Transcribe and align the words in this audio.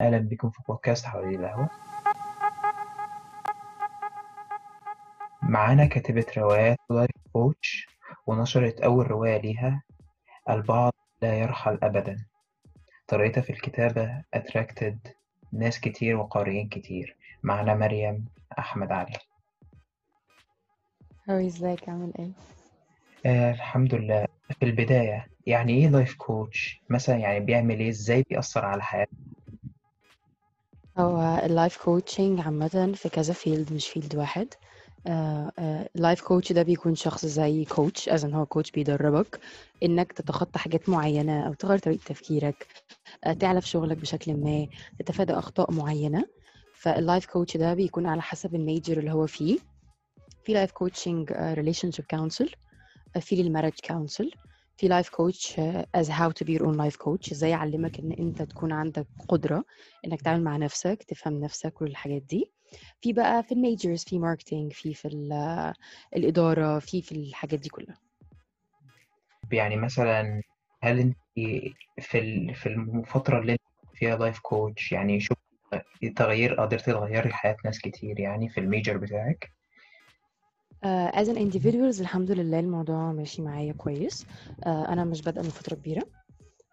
أهلا 0.00 0.18
بكم 0.18 0.50
في 0.50 0.62
بودكاست 0.68 1.06
حوالين 1.06 1.40
القهوة. 1.44 1.68
معانا 5.42 5.86
كاتبة 5.86 6.26
روايات 6.38 6.78
life 6.90 7.10
coach 7.32 7.86
ونشرت 8.26 8.80
أول 8.80 9.10
رواية 9.10 9.36
ليها 9.40 9.82
البعض 10.50 10.92
لا 11.22 11.34
يرحل 11.38 11.78
أبدا. 11.82 12.16
طريقتها 13.08 13.40
في 13.40 13.50
الكتابة 13.50 14.22
attracted 14.34 14.98
ناس 15.52 15.80
كتير 15.80 16.16
وقارئين 16.16 16.68
كتير. 16.68 17.16
معنا 17.42 17.74
مريم 17.74 18.24
أحمد 18.58 18.92
علي. 18.92 19.12
hi 21.28 21.46
ازيك 21.46 21.88
عامل 21.88 22.12
إيه؟ 22.18 22.30
آه 23.26 23.50
الحمد 23.52 23.94
لله. 23.94 24.26
في 24.58 24.64
البداية 24.64 25.26
يعني 25.46 25.72
إيه 25.72 25.88
life 25.88 26.14
coach 26.16 26.80
مثلا 26.90 27.16
يعني 27.16 27.40
بيعمل 27.40 27.80
إيه؟ 27.80 27.88
إزاي 27.88 28.22
بيأثر 28.30 28.64
على 28.64 28.82
حياتك؟ 28.82 29.10
هو 30.98 31.42
ال 31.44 31.50
life 31.50 31.76
coaching 31.84 32.40
عامة 32.40 32.92
في 32.94 33.08
كذا 33.08 33.32
field 33.32 33.72
مش 33.72 33.88
field 33.88 34.16
واحد. 34.16 34.48
ال 35.96 36.01
life 36.01 36.20
coach 36.22 36.52
ده 36.52 36.62
بيكون 36.62 36.94
شخص 36.94 37.26
زي 37.26 37.64
coach 37.64 38.08
ان 38.08 38.34
هو 38.34 38.46
coach 38.46 38.70
بيدربك 38.70 39.40
إنك 39.82 40.12
تتخطى 40.12 40.58
حاجات 40.58 40.88
معينة 40.88 41.46
أو 41.46 41.52
تغير 41.52 41.78
طريقة 41.78 42.00
تفكيرك 42.06 42.66
آه، 43.24 43.32
تعلى 43.32 43.60
في 43.60 43.68
شغلك 43.68 43.96
بشكل 43.96 44.34
ما 44.34 44.66
تتفادى 44.98 45.32
أخطاء 45.32 45.72
معينة. 45.72 46.24
فال 46.74 46.91
life 46.91 47.26
coach 47.26 47.56
ده 47.56 47.74
بيكون 47.74 48.06
على 48.06 48.22
حسب 48.22 48.54
ال 48.54 48.61
major 48.61 48.98
اللي 48.98 49.12
هو 49.12 49.26
فيه. 49.26 49.58
في 50.44 50.52
life 50.52 50.72
coaching 50.72 51.32
relationship 51.32 52.04
counsel 52.10 52.50
في 53.20 53.40
ال 53.40 53.44
marriage 53.44 53.72
counsel 53.88 54.30
في 54.78 54.88
life 54.88 55.08
coach 55.08 55.60
as 55.94 56.10
how 56.10 56.30
to 56.30 56.44
be 56.44 56.52
your 56.52 56.66
own 56.66 56.76
life 56.76 56.96
coach 56.96 57.32
إزاي 57.32 57.50
يعلمك 57.50 57.98
إن 58.00 58.12
أنت 58.12 58.42
تكون 58.42 58.72
عندك 58.72 59.06
قدرة 59.28 59.64
إنك 60.04 60.20
تتعامل 60.20 60.44
مع 60.44 60.56
نفسك 60.56 61.02
تفهم 61.02 61.40
نفسك 61.40 61.72
كل 61.72 61.86
الحاجات 61.86 62.22
دي. 62.22 62.52
في 63.00 63.12
بقى 63.12 63.42
في 63.42 63.52
ال 63.52 63.59
majors 63.59 64.04
في 64.04 64.18
marketing 64.18 64.72
في 64.72 64.94
في 64.94 65.08
الإدارة 66.16 66.78
في 66.78 67.02
في 67.02 67.12
الحاجات 67.12 67.60
دي 67.60 67.68
كلها. 67.68 67.98
يعني 69.52 69.76
مثلا 69.76 70.42
هل 70.82 70.98
أنت 70.98 71.16
في 72.00 72.54
في 72.54 72.66
الفترة 72.66 73.38
اللي 73.40 73.56
فيها 73.94 74.16
life 74.16 74.38
coach 74.38 74.92
يعني 74.92 75.20
شوف 75.20 75.36
تغيير 76.16 76.54
قدرتي 76.54 76.92
تغيري 76.92 77.32
حياة 77.32 77.56
ناس 77.64 77.78
كتير 77.80 78.20
يعني 78.20 78.48
في 78.48 78.60
ال 78.60 78.66
major 78.66 78.96
بتاعك؟ 78.96 79.57
Uh, 80.84 81.10
as 81.20 81.28
an 81.28 81.36
individuals 81.36 82.00
الحمد 82.00 82.30
لله 82.30 82.60
الموضوع 82.60 83.12
ماشي 83.12 83.42
معايا 83.42 83.72
كويس. 83.72 84.22
uh, 84.22 84.66
أنا 84.68 85.04
مش 85.04 85.22
بادئة 85.22 85.42
من 85.42 85.48
فترة 85.48 85.74
كبيرة. 85.74 86.02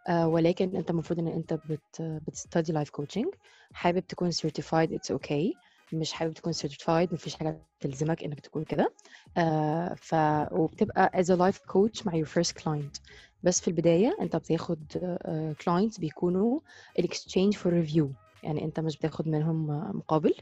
uh, 0.09 0.11
ولكن 0.11 0.75
أنت 0.75 0.89
المفروض 0.89 1.19
إن 1.19 1.27
أنت 1.27 1.53
بت 1.53 2.01
بت 2.01 2.21
study 2.21 2.71
life 2.73 2.89
coaching 2.89 3.25
حابب 3.73 4.07
تكون 4.07 4.31
certified 4.31 4.89
it's 4.89 5.15
okay. 5.15 5.53
مش 5.93 6.13
حابب 6.13 6.33
تكون 6.33 6.53
certified 6.53 7.13
مفيش 7.13 7.35
حاجة 7.35 7.61
تلزمك 7.79 8.23
إنك 8.23 8.39
تكون 8.39 8.63
كده. 8.63 8.93
uh, 9.39 9.93
ف 9.97 10.15
وبتبقى 10.51 11.11
as 11.15 11.25
a 11.27 11.37
life 11.39 11.59
coach 11.73 12.05
مع 12.05 12.13
your 12.23 12.27
first 12.27 12.61
client. 12.63 13.01
بس 13.43 13.61
في 13.61 13.67
البداية 13.67 14.17
أنت 14.21 14.35
بتاخد 14.35 14.79
uh, 14.95 15.63
clients 15.63 15.99
بيكونوا 15.99 16.59
exchange 17.01 17.53
for 17.55 17.67
review. 17.71 18.05
يعني 18.43 18.65
أنت 18.65 18.79
مش 18.79 18.97
بتاخد 18.97 19.27
منهم 19.27 19.67
مقابل. 19.97 20.33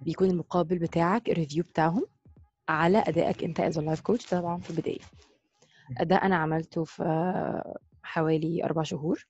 بيكون 0.00 0.30
المقابل 0.30 0.78
بتاعك 0.78 1.28
ال 1.30 1.35
review 1.35 1.62
بتاعهم. 1.64 2.06
على 2.68 2.98
أدائك 2.98 3.44
أنت 3.44 3.60
as 3.60 3.78
life 3.78 4.00
coach 4.00 4.26
طبعا 4.26 4.58
في 4.58 4.70
البداية. 4.70 4.98
ده 6.00 6.16
أنا 6.16 6.36
عملته 6.36 6.84
في 6.84 7.62
حوالي 8.02 8.64
أربع 8.64 8.82
شهور. 8.82 9.26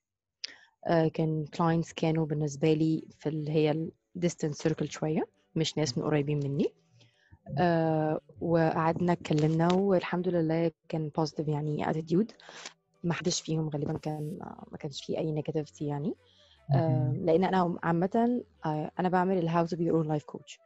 كان 1.15 1.45
clients 1.47 1.93
كانوا 1.93 2.27
بالنسبة 2.27 2.73
لي 2.73 3.05
في 3.19 3.29
اللي 3.29 3.51
هي 3.51 3.91
ال 4.17 4.21
distance 4.21 4.57
circle 4.57 4.91
شوية 4.91 5.27
مش 5.57 5.79
ناس 5.79 5.99
من 5.99 6.05
قريبين 6.05 6.39
مني. 6.39 6.73
وقعدنا 8.41 9.13
اتكلمنا 9.13 9.73
والحمد 9.73 10.29
لله 10.29 10.71
كان 10.89 11.09
positive 11.09 11.49
يعني 11.49 11.91
attitude 11.91 12.33
ما 13.05 13.15
حدش 13.15 13.41
فيهم 13.41 13.69
غالبا 13.69 13.99
كان 13.99 14.39
ما 14.73 14.79
كانش 14.79 15.05
فيه 15.05 15.19
أي 15.19 15.31
negativity 15.33 15.87
يعني. 15.87 16.15
لأن 17.25 17.45
أنا 17.45 17.79
عامة 17.83 18.43
أنا 18.99 19.09
بعمل 19.09 19.39
ال 19.39 19.67
how 19.67 19.73
to 19.73 19.77
be 19.77 19.91
own 19.91 20.09
life 20.09 20.25
coach 20.25 20.61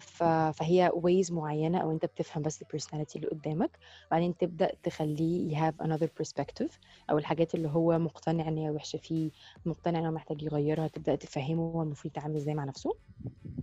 فهي 0.00 0.90
ways 0.94 1.32
معينة 1.32 1.78
أو 1.78 1.90
أنت 1.90 2.04
بتفهم 2.06 2.42
بس 2.42 2.62
ال 2.62 2.67
personality 2.67 3.18
اللي 3.18 3.28
قدامك. 3.30 3.78
بعدين 4.10 4.36
تبدأ 4.36 4.72
تخليه 4.82 5.70
have 5.70 5.74
another 5.86 6.08
perspective 6.22 6.70
أو 7.10 7.18
الحاجات 7.18 7.54
اللي 7.54 7.68
هو 7.68 7.98
مقتنع 7.98 8.48
إن 8.48 8.58
هي 8.58 8.70
وحشة 8.70 8.96
فيه 8.96 9.30
مقتنع 9.64 9.98
إن 9.98 10.04
هو 10.06 10.12
محتاج 10.12 10.42
يغيرها 10.42 10.88
تبدأ 10.88 11.14
تفهمه 11.14 11.62
هو 11.62 11.82
المفروض 11.82 12.16
يتعامل 12.16 12.36
إزاي 12.36 12.54
مع 12.54 12.64
نفسه. 12.64 12.96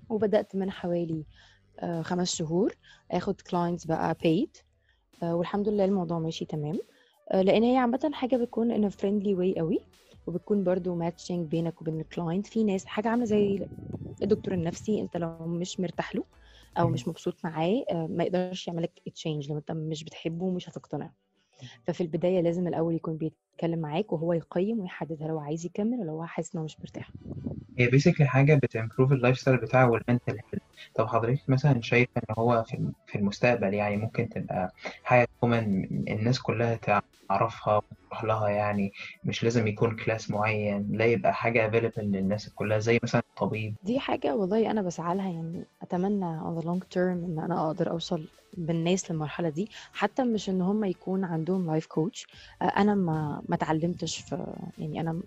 وبدأت 0.10 0.56
من 0.56 0.72
حوالي 0.72 1.26
خمس 2.02 2.36
شهور 2.36 2.74
آخد 3.12 3.42
clients 3.42 3.88
بقى 3.88 4.16
paid 4.26 4.62
والحمد 5.24 5.70
لله 5.70 5.86
الموضوع 5.86 6.20
ماشي 6.20 6.46
تمام. 6.46 6.80
لأن 7.34 7.64
هي 7.64 7.78
عامة 7.78 8.12
حاجة 8.14 8.36
بتكون 8.36 8.74
in 8.90 8.92
a 8.92 8.96
friendly 8.96 9.36
way 9.38 9.58
قوي 9.60 9.80
وبتكون 10.28 10.64
برضو 10.64 10.96
matching 10.96 11.48
بينك 11.48 11.82
وبين 11.82 12.00
ال 12.02 12.08
client 12.08 12.48
في 12.48 12.64
ناس 12.64 12.86
حاجة 12.86 13.08
عاملة 13.10 13.26
زي 13.26 13.68
الدكتور 14.24 14.54
النفسي 14.54 15.02
انت 15.02 15.18
لو 15.18 15.48
مش 15.48 15.80
مرتاح 15.80 16.16
له 16.16 16.26
أو 16.78 16.90
مش 16.90 17.08
مبسوط 17.08 17.38
معاه 17.44 17.86
ما 18.10 18.24
يقدرش 18.24 18.68
يعمل 18.68 18.84
لك 18.84 18.92
change 19.16 19.50
لو 19.52 19.58
انت 19.58 19.72
مش 19.72 20.04
بتحبه 20.04 20.46
ومش 20.46 20.70
هتقتنع. 20.70 21.12
ففي 21.88 22.02
البداية 22.02 22.42
لازم 22.42 22.68
الأول 22.68 22.96
يكون 22.96 23.18
بيتكلم 23.18 23.80
معاك 23.80 24.14
وهو 24.14 24.34
يقيم 24.34 24.80
ويحدد 24.80 25.24
هل 25.24 25.30
هو 25.30 25.40
عايز 25.40 25.66
يكمل 25.66 26.00
ولا 26.00 26.12
هو 26.12 26.26
حاسس 26.26 26.56
انه 26.56 26.64
مش 26.64 26.78
مرتاح. 26.80 27.14
هي 27.80 27.88
basically 27.88 28.28
حاجة 28.28 28.56
بت 28.64 28.73
improve 28.73 29.07
ال 29.07 29.12
lifestyle 29.12 29.58
بتاعه 29.58 29.90
وال 29.90 30.00
mental 30.00 30.32
health 30.32 30.53
طب 30.96 31.08
حضرتك 31.08 31.50
مثلا 31.50 31.82
شايفه 31.82 32.12
إن 32.18 32.36
هو 32.38 32.64
في 32.68 32.92
في 33.06 33.18
المستقبل 33.18 33.74
يعني 33.74 33.98
ممكن 33.98 34.30
تبقى 34.30 34.72
حاجة 35.04 35.28
common 35.40 35.84
الناس 36.10 36.42
كلها 36.42 36.76
تعرفها 37.30 37.82
وتروح 37.92 38.24
لها 38.24 38.50
يعني 38.50 38.92
مش 39.24 39.44
لازم 39.44 39.68
يكون 39.68 39.96
class 39.96 40.32
معين 40.32 40.88
لا 40.92 41.06
يبقى 41.06 41.34
حاجة 41.34 41.68
available 41.68 41.92
للناس 41.98 42.50
كلها 42.54 42.80
زي 42.80 43.00
مثلا 43.04 43.22
الطبيب 43.30 43.76
دي 43.84 44.00
حاجة 44.00 44.36
والله 44.36 44.72
أنا 44.72 44.82
بسعى 44.82 45.16
لها 45.16 45.30
يعني 45.32 45.66
أتمنى 45.82 46.40
on 46.42 46.62
the 46.62 46.66
long 46.66 46.84
term 46.96 46.98
إن 46.98 47.40
أنا 47.40 47.68
أقدر 47.68 47.92
أوصل 47.92 48.28
بالناس 48.58 49.12
للمرحلة 49.12 49.50
دي 49.50 49.70
حتى 49.94 50.24
مش 50.24 50.50
إن 50.50 50.62
هم 50.62 50.84
يكون 50.84 51.24
عندهم 51.24 51.66
life 51.72 51.86
coach 51.86 52.28
أنا 52.62 52.96
ما 52.96 53.42
ما 53.50 53.56
اتعلمتش 53.56 54.18
في 54.20 54.54
يعني 54.78 55.02
أنا 55.02 55.22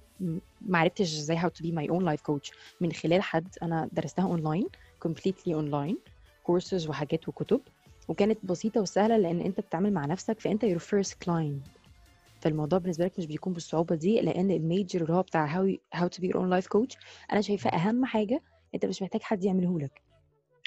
ما 0.60 0.78
عرفتش 0.78 1.14
إزاي 1.18 1.38
how 1.38 1.44
to 1.46 1.62
be 1.62 1.72
my 1.72 1.86
own 1.92 2.02
life 2.14 2.20
coach. 2.32 2.50
من 2.80 2.92
خلال 2.92 3.22
حد 3.22 3.48
أنا 3.62 3.88
درستها 3.92 4.24
online 4.24 4.66
completely 5.08 5.48
online 5.54 5.98
courses 6.42 6.88
وحاجات 6.88 7.28
وكتب 7.28 7.60
وكانت 8.08 8.38
بسيطة 8.44 8.80
وسهلة 8.80 9.16
لأن 9.16 9.40
أنت 9.40 9.60
بتتعامل 9.60 9.92
مع 9.92 10.06
نفسك 10.06 10.40
فأنت 10.40 10.64
your 10.64 10.80
first 10.80 11.12
client. 11.24 11.70
فالموضوع 12.40 12.78
بالنسبة 12.78 13.04
لك 13.04 13.18
مش 13.18 13.26
بيكون 13.26 13.52
بالصعوبة 13.52 13.94
دي 13.94 14.20
لأن 14.20 14.50
ال 14.50 14.59
major 14.59 15.02
اللي 15.02 15.12
هو 15.12 15.22
بتاع 15.22 15.46
how, 15.48 15.76
how 15.96 16.04
to 16.04 16.20
be 16.22 16.26
your 16.28 16.36
own 16.36 16.60
life 16.60 16.66
coach 16.66 16.96
أنا 17.32 17.40
شايفاه 17.40 17.70
أهم 17.70 18.04
حاجة 18.04 18.42
أنت 18.74 18.86
مش 18.86 19.02
محتاج 19.02 19.22
حد 19.22 19.44
يعمله 19.44 19.80
لك. 19.80 20.02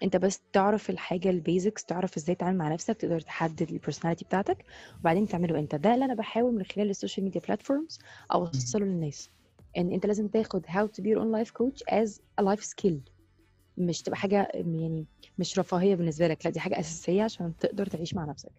أنت 0.04 0.18
بس 0.18 0.42
تعرف 0.54 0.90
الحاجة 0.90 1.30
ال 1.30 1.38
basics 1.38 1.86
تعرف 1.86 2.18
إزاي 2.18 2.36
تتعامل 2.36 2.58
مع 2.58 2.74
نفسك 2.74 2.98
تقدر 2.98 3.20
تحدد 3.20 3.70
ال 3.72 3.76
personality 3.76 4.26
بتاعتك 4.26 4.66
وبعدين 5.00 5.28
تعمله 5.28 5.60
أنت. 5.60 5.76
ده 5.76 5.94
اللي 5.94 6.06
أنا 6.06 6.14
بحاول 6.14 6.54
من 6.54 6.64
خلال 6.64 6.90
ال 6.90 6.94
social 6.94 7.24
media 7.24 7.42
platforms 7.42 8.00
أوصله 8.34 8.86
للناس. 8.86 9.30
إن 9.78 9.92
أنت 9.92 10.06
لازم 10.06 10.28
تاخد 10.28 10.66
how 10.66 10.88
to 10.88 11.04
be 11.04 11.08
your 11.08 11.20
own 11.20 11.32
life 11.40 11.52
coach 11.52 11.84
as 11.94 12.20
a 12.42 12.44
life 12.44 12.64
skill. 12.64 13.19
مش 13.80 14.02
تبقى 14.02 14.18
حاجة 14.18 14.52
يعني 14.54 15.06
مش 15.40 15.60
رفاهية 15.60 15.96
بالنسبة 15.96 16.28
لك 16.28 16.46
لأ 16.46 16.52
دي 16.52 16.60
حاجة 16.60 16.80
أساسية 16.80 17.24
عشان 17.24 17.54
تقدر 17.60 17.86
تعيش 17.86 18.14
مع 18.14 18.26
نفسك. 18.26 18.52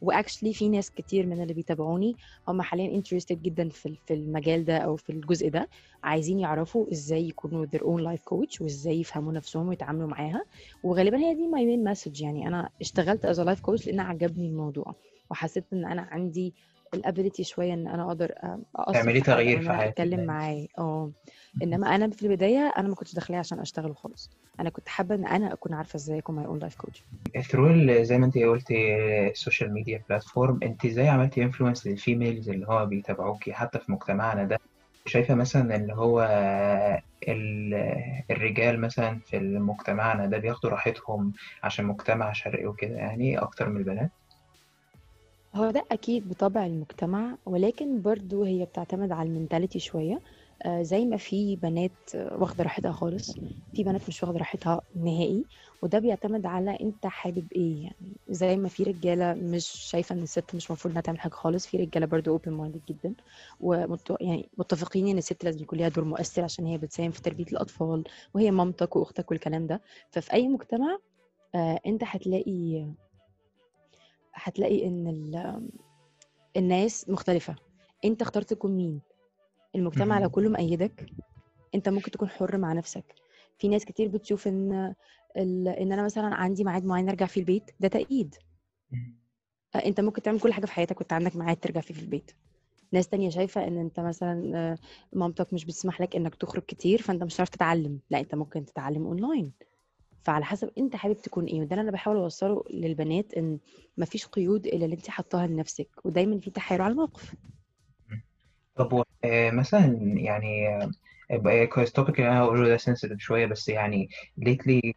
و 0.00 0.06
actually 0.06 0.54
في 0.54 0.68
ناس 0.68 0.90
كتير 0.90 1.26
من 1.26 1.42
اللي 1.42 1.54
بيتابعوني 1.54 2.16
هم 2.48 2.62
حاليا 2.62 2.94
interested 2.94 3.42
جدا 3.42 3.68
في 3.68 3.96
في 4.06 4.14
المجال 4.14 4.64
ده 4.64 4.78
أو 4.78 4.96
في 4.96 5.10
الجزء 5.10 5.48
ده 5.48 5.68
عايزين 6.02 6.38
يعرفوا 6.38 6.92
إزاي 6.92 7.28
يكونوا 7.28 7.66
their 7.66 7.80
own 7.80 8.00
life 8.16 8.22
coach 8.22 8.60
وإزاي 8.60 9.00
يفهموا 9.00 9.32
نفسهم 9.32 9.68
ويتعاملوا 9.68 10.08
معاها. 10.08 10.44
وغالبا 10.82 11.18
هي 11.18 11.34
دي 11.34 11.46
my 11.46 11.66
main 11.66 11.84
message 11.84 12.20
يعني 12.22 12.48
أنا 12.48 12.68
اشتغلت 12.80 13.24
as 13.24 13.40
life 13.40 13.60
coach 13.60 13.86
لأن 13.86 14.00
عجبني 14.00 14.46
الموضوع 14.48 14.94
وحسيت 15.30 15.64
إن 15.72 15.84
أنا 15.84 16.02
عندي 16.02 16.54
ال 16.94 17.00
ability 17.00 17.44
شوية 17.44 17.74
إن 17.74 17.88
أنا 17.88 18.06
أقدر 18.06 18.32
تعملي 18.92 19.20
تغيير 19.20 19.60
في 19.60 19.68
حياتك 19.70 20.00
أتكلم 20.00 20.26
معاه. 20.26 20.66
آه. 20.78 21.12
إنما 21.62 21.94
أنا 21.94 22.10
في 22.10 22.22
البداية 22.26 22.72
أنا 22.78 22.88
ما 22.88 22.94
كنتش 22.94 23.14
داخلية 23.14 23.38
عشان 23.38 23.58
أشتغل 23.60 23.96
خالص 23.96 24.30
أنا 24.60 24.70
كنت 24.70 24.88
حابة 24.88 25.14
إن 25.14 25.26
أنا 25.26 25.52
أكون 25.52 25.74
عارفة 25.74 25.96
إزاي 25.96 26.18
أكون 26.18 26.36
my 26.36 26.46
own 26.46 26.58
life 26.58 26.74
coach 26.76 27.04
through 27.50 28.02
زي 28.02 28.18
ما 28.18 28.26
أنت 28.26 28.38
قلتي 28.38 28.96
ال 29.30 29.36
social 29.36 29.72
media 29.72 30.04
platform 30.08 30.60
أنت 30.62 30.84
إزاي 30.84 31.08
عملتي 31.08 31.42
influence 31.42 31.86
لل 31.86 32.00
females 32.00 32.50
اللي 32.50 32.66
هو 32.68 32.86
بيتابعوكي 32.86 33.52
حتى 33.52 33.78
في 33.78 33.92
مجتمعنا 33.92 34.44
ده؟ 34.44 34.58
شايفة 35.06 35.34
مثلا 35.34 35.76
اللي 35.76 35.92
هو 35.94 36.20
الرجال 38.30 38.80
مثلا 38.80 39.20
في 39.26 39.38
مجتمعنا 39.38 40.26
ده 40.26 40.38
بياخدوا 40.38 40.70
راحتهم 40.70 41.32
عشان 41.62 41.84
مجتمع 41.84 42.32
شرقي 42.32 42.66
وكده 42.66 42.96
يعني 42.96 43.38
أكتر 43.38 43.68
من 43.68 43.76
البنات؟ 43.76 44.10
هو 45.54 45.70
ده 45.70 45.84
أكيد 45.90 46.28
بطبع 46.28 46.66
المجتمع 46.66 47.38
ولكن 47.46 48.02
برضو 48.02 48.44
هي 48.44 48.64
بتعتمد 48.64 49.12
على 49.12 49.28
ال 49.28 49.33
mentality 49.33 49.78
شوية. 49.78 50.22
آه، 50.62 50.82
زي 50.82 51.04
ما 51.04 51.16
في 51.16 51.56
بنات 51.56 52.10
واخدة 52.14 52.64
راحتها 52.64 52.92
خالص 52.92 53.34
في 53.74 53.84
بنات 53.84 54.08
مش 54.08 54.22
واخدة 54.22 54.38
راحتها 54.38 54.80
نهائي 54.96 55.46
وده 55.82 55.98
بيعتمد 55.98 56.46
على 56.46 56.78
أنت 56.80 57.06
حابب 57.06 57.52
إيه. 57.52 57.82
يعني 57.84 58.16
زي 58.28 58.56
ما 58.56 58.68
في 58.68 58.82
رجالة 58.82 59.34
مش 59.34 59.66
شايفة 59.68 60.14
إن 60.14 60.22
الست 60.22 60.54
مش 60.54 60.66
المفروض 60.70 60.92
إنها 60.92 61.02
تعمل 61.02 61.20
حاجة 61.20 61.32
خالص 61.32 61.66
في 61.66 61.76
رجالة 61.76 62.06
برضو 62.06 62.30
open 62.32 62.52
minded 62.52 62.84
جدا 62.88 63.14
ومت... 63.60 64.16
يعني 64.20 64.50
متفقين 64.58 65.08
إن 65.08 65.18
الست 65.18 65.44
لازم 65.44 65.62
يكون 65.62 65.78
ليها 65.78 65.88
دور 65.88 66.04
مؤثر 66.04 66.42
عشان 66.44 66.66
هي 66.66 66.78
بتساهم 66.78 67.10
في 67.10 67.22
تربية 67.22 67.44
الأطفال 67.52 68.04
وهي 68.34 68.50
مامتك 68.50 68.96
وأختك 68.96 69.30
والكلام 69.30 69.66
ده. 69.66 69.82
ففي 70.10 70.32
أي 70.32 70.48
مجتمع 70.48 70.98
آه، 71.54 71.80
أنت 71.86 72.02
هتلاقي 72.04 72.86
هتلاقي 74.34 74.86
إن 74.86 75.06
ال- 75.08 75.68
الناس 76.56 77.08
مختلفة. 77.08 77.56
أنت 78.04 78.22
اخترت 78.22 78.50
تكون 78.50 78.76
مين؟ 78.76 79.00
المجتمع 79.74 80.18
لو. 80.18 80.30
كله 80.30 80.48
مأيدك 80.50 81.06
أنت 81.74 81.88
ممكن 81.88 82.10
تكون 82.10 82.28
حر 82.28 82.58
مع 82.58 82.72
نفسك. 82.72 83.14
في 83.58 83.68
ناس 83.68 83.84
كتير 83.84 84.08
بتشوف 84.08 84.48
إن. 84.48 84.94
إن 85.36 85.92
أنا 85.92 86.02
مثلا 86.02 86.34
عندي 86.34 86.64
ميعاد 86.64 86.84
معين 86.84 87.08
أرجع 87.08 87.26
فيه 87.26 87.40
البيت 87.40 87.70
ده 87.80 87.88
تأييد. 87.88 88.34
أنت 89.74 90.00
ممكن 90.00 90.22
تعمل 90.22 90.40
كل 90.40 90.52
حاجة 90.52 90.66
في 90.66 90.72
حياتك 90.72 91.00
وأنت 91.00 91.12
عندك 91.12 91.36
ميعاد 91.36 91.56
ترجع 91.56 91.80
فيه 91.80 91.94
في 91.94 92.00
البيت. 92.00 92.30
ناس 92.92 93.08
تانية 93.08 93.30
شايفة 93.30 93.66
إن 93.68 93.78
أنت 93.78 94.00
مثلا 94.00 94.76
مامتك 95.12 95.52
مش 95.52 95.64
بتسمح 95.64 96.00
لك 96.00 96.16
إنك 96.16 96.34
تخرج 96.34 96.62
كتير 96.62 97.02
فأنت 97.02 97.22
مش 97.24 97.34
هتعرف 97.34 97.48
تتعلم. 97.48 98.00
لا 98.10 98.20
أنت 98.20 98.34
ممكن 98.34 98.64
تتعلم 98.64 99.06
اونلاين 99.06 99.52
فعلى 100.24 100.44
حسب 100.44 100.70
أنت 100.78 100.96
حابب 100.96 101.16
تكون 101.16 101.44
إيه 101.44 101.60
وده 101.60 101.70
اللي 101.70 101.80
أنا 101.82 101.90
بحاول 101.90 102.16
أوصله 102.16 102.64
للبنات 102.70 103.34
إن 103.34 103.58
مفيش 103.98 104.26
قيود 104.26 104.66
إلا 104.66 104.84
اللي 104.84 104.96
أنت 104.96 105.10
حطاها 105.10 105.46
لنفسك 105.46 105.88
ودايما 106.04 106.38
في 106.38 106.50
تحايل 106.50 106.82
على 106.82 106.92
الموقف. 106.92 107.34
طب 108.76 109.04
آه، 109.24 109.50
مثلا 109.50 109.98
يعني 110.16 110.68
آه، 111.30 111.64
كويس 111.64 111.92
topic 111.92 112.18
اللي 112.18 112.30
أنا 112.30 112.40
هقوله 112.40 112.68
ده 112.68 112.76
sensitive 112.76 113.18
شوية 113.18 113.46
بس 113.46 113.68
يعني 113.68 114.08
lately 114.36 114.94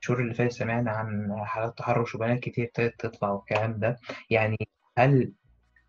الشهور 0.00 0.20
اللي 0.20 0.34
فاتت 0.34 0.52
سمعنا 0.52 0.90
عن 0.90 1.34
حالات 1.44 1.78
تحرش 1.78 2.14
وبنات 2.14 2.40
كتير 2.40 2.64
ابتدت 2.64 3.00
تطلع 3.00 3.30
والكلام 3.30 3.78
ده. 3.78 3.96
يعني 4.30 4.56
هل 4.98 5.32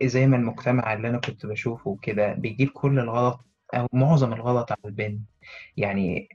زي 0.03 0.27
ما 0.27 0.37
المجتمع 0.37 0.93
اللي 0.93 1.09
أنا 1.09 1.17
كنت 1.17 1.45
بشوفه 1.45 1.97
كده 2.01 2.33
بيجيب 2.33 2.69
كل 2.69 2.99
الغلط 2.99 3.39
أو 3.73 3.87
معظم 3.93 4.33
الغلط 4.33 4.71
على 4.71 4.79
البنت؟ 4.85 5.21
يعني 5.77 6.29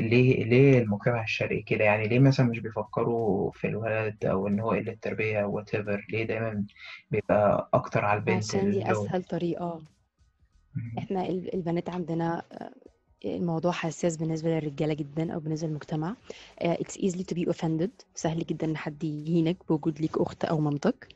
ليه 0.00 0.44
ليه 0.44 0.78
المجتمع 0.78 1.22
الشرقي 1.22 1.62
كده؟ 1.62 1.84
يعني 1.84 2.08
ليه 2.08 2.18
مثلا 2.18 2.46
مش 2.46 2.58
بيفكروا 2.58 3.50
في 3.50 3.66
الولد 3.66 4.24
أو 4.24 4.48
إن 4.48 4.60
هو 4.60 4.70
قلة 4.70 4.96
تربية 5.02 5.44
وات 5.44 5.74
ايفر 5.74 6.06
ليه 6.10 6.24
دايما 6.24 6.64
بيبقى 7.10 7.70
أكتر 7.74 8.04
على 8.04 8.18
البنت 8.18 8.44
عشان 8.44 8.70
دي 8.70 8.90
أسهل 8.92 9.22
طريقة. 9.24 9.82
إحنا 10.98 11.28
ال- 11.28 11.54
البنات 11.54 11.90
عندنا 11.90 12.42
آه، 12.52 12.70
الموضوع 13.24 13.72
حساس 13.72 14.16
بالنسبة 14.16 14.50
للرجالة 14.50 14.94
جدا 14.94 15.32
أو 15.34 15.40
بالنسبة 15.40 15.68
للمجتمع. 15.68 16.16
it's 16.62 16.94
easily 17.00 17.24
to 17.32 17.34
be 17.38 17.52
offended. 17.52 17.90
سهل 18.14 18.46
جدا 18.46 18.66
إن 18.66 18.76
حد 18.76 19.04
يهينك 19.04 19.56
بوجود 19.68 20.00
ليك 20.00 20.18
أخت 20.18 20.44
أو 20.44 20.60
مامتك. 20.60 21.08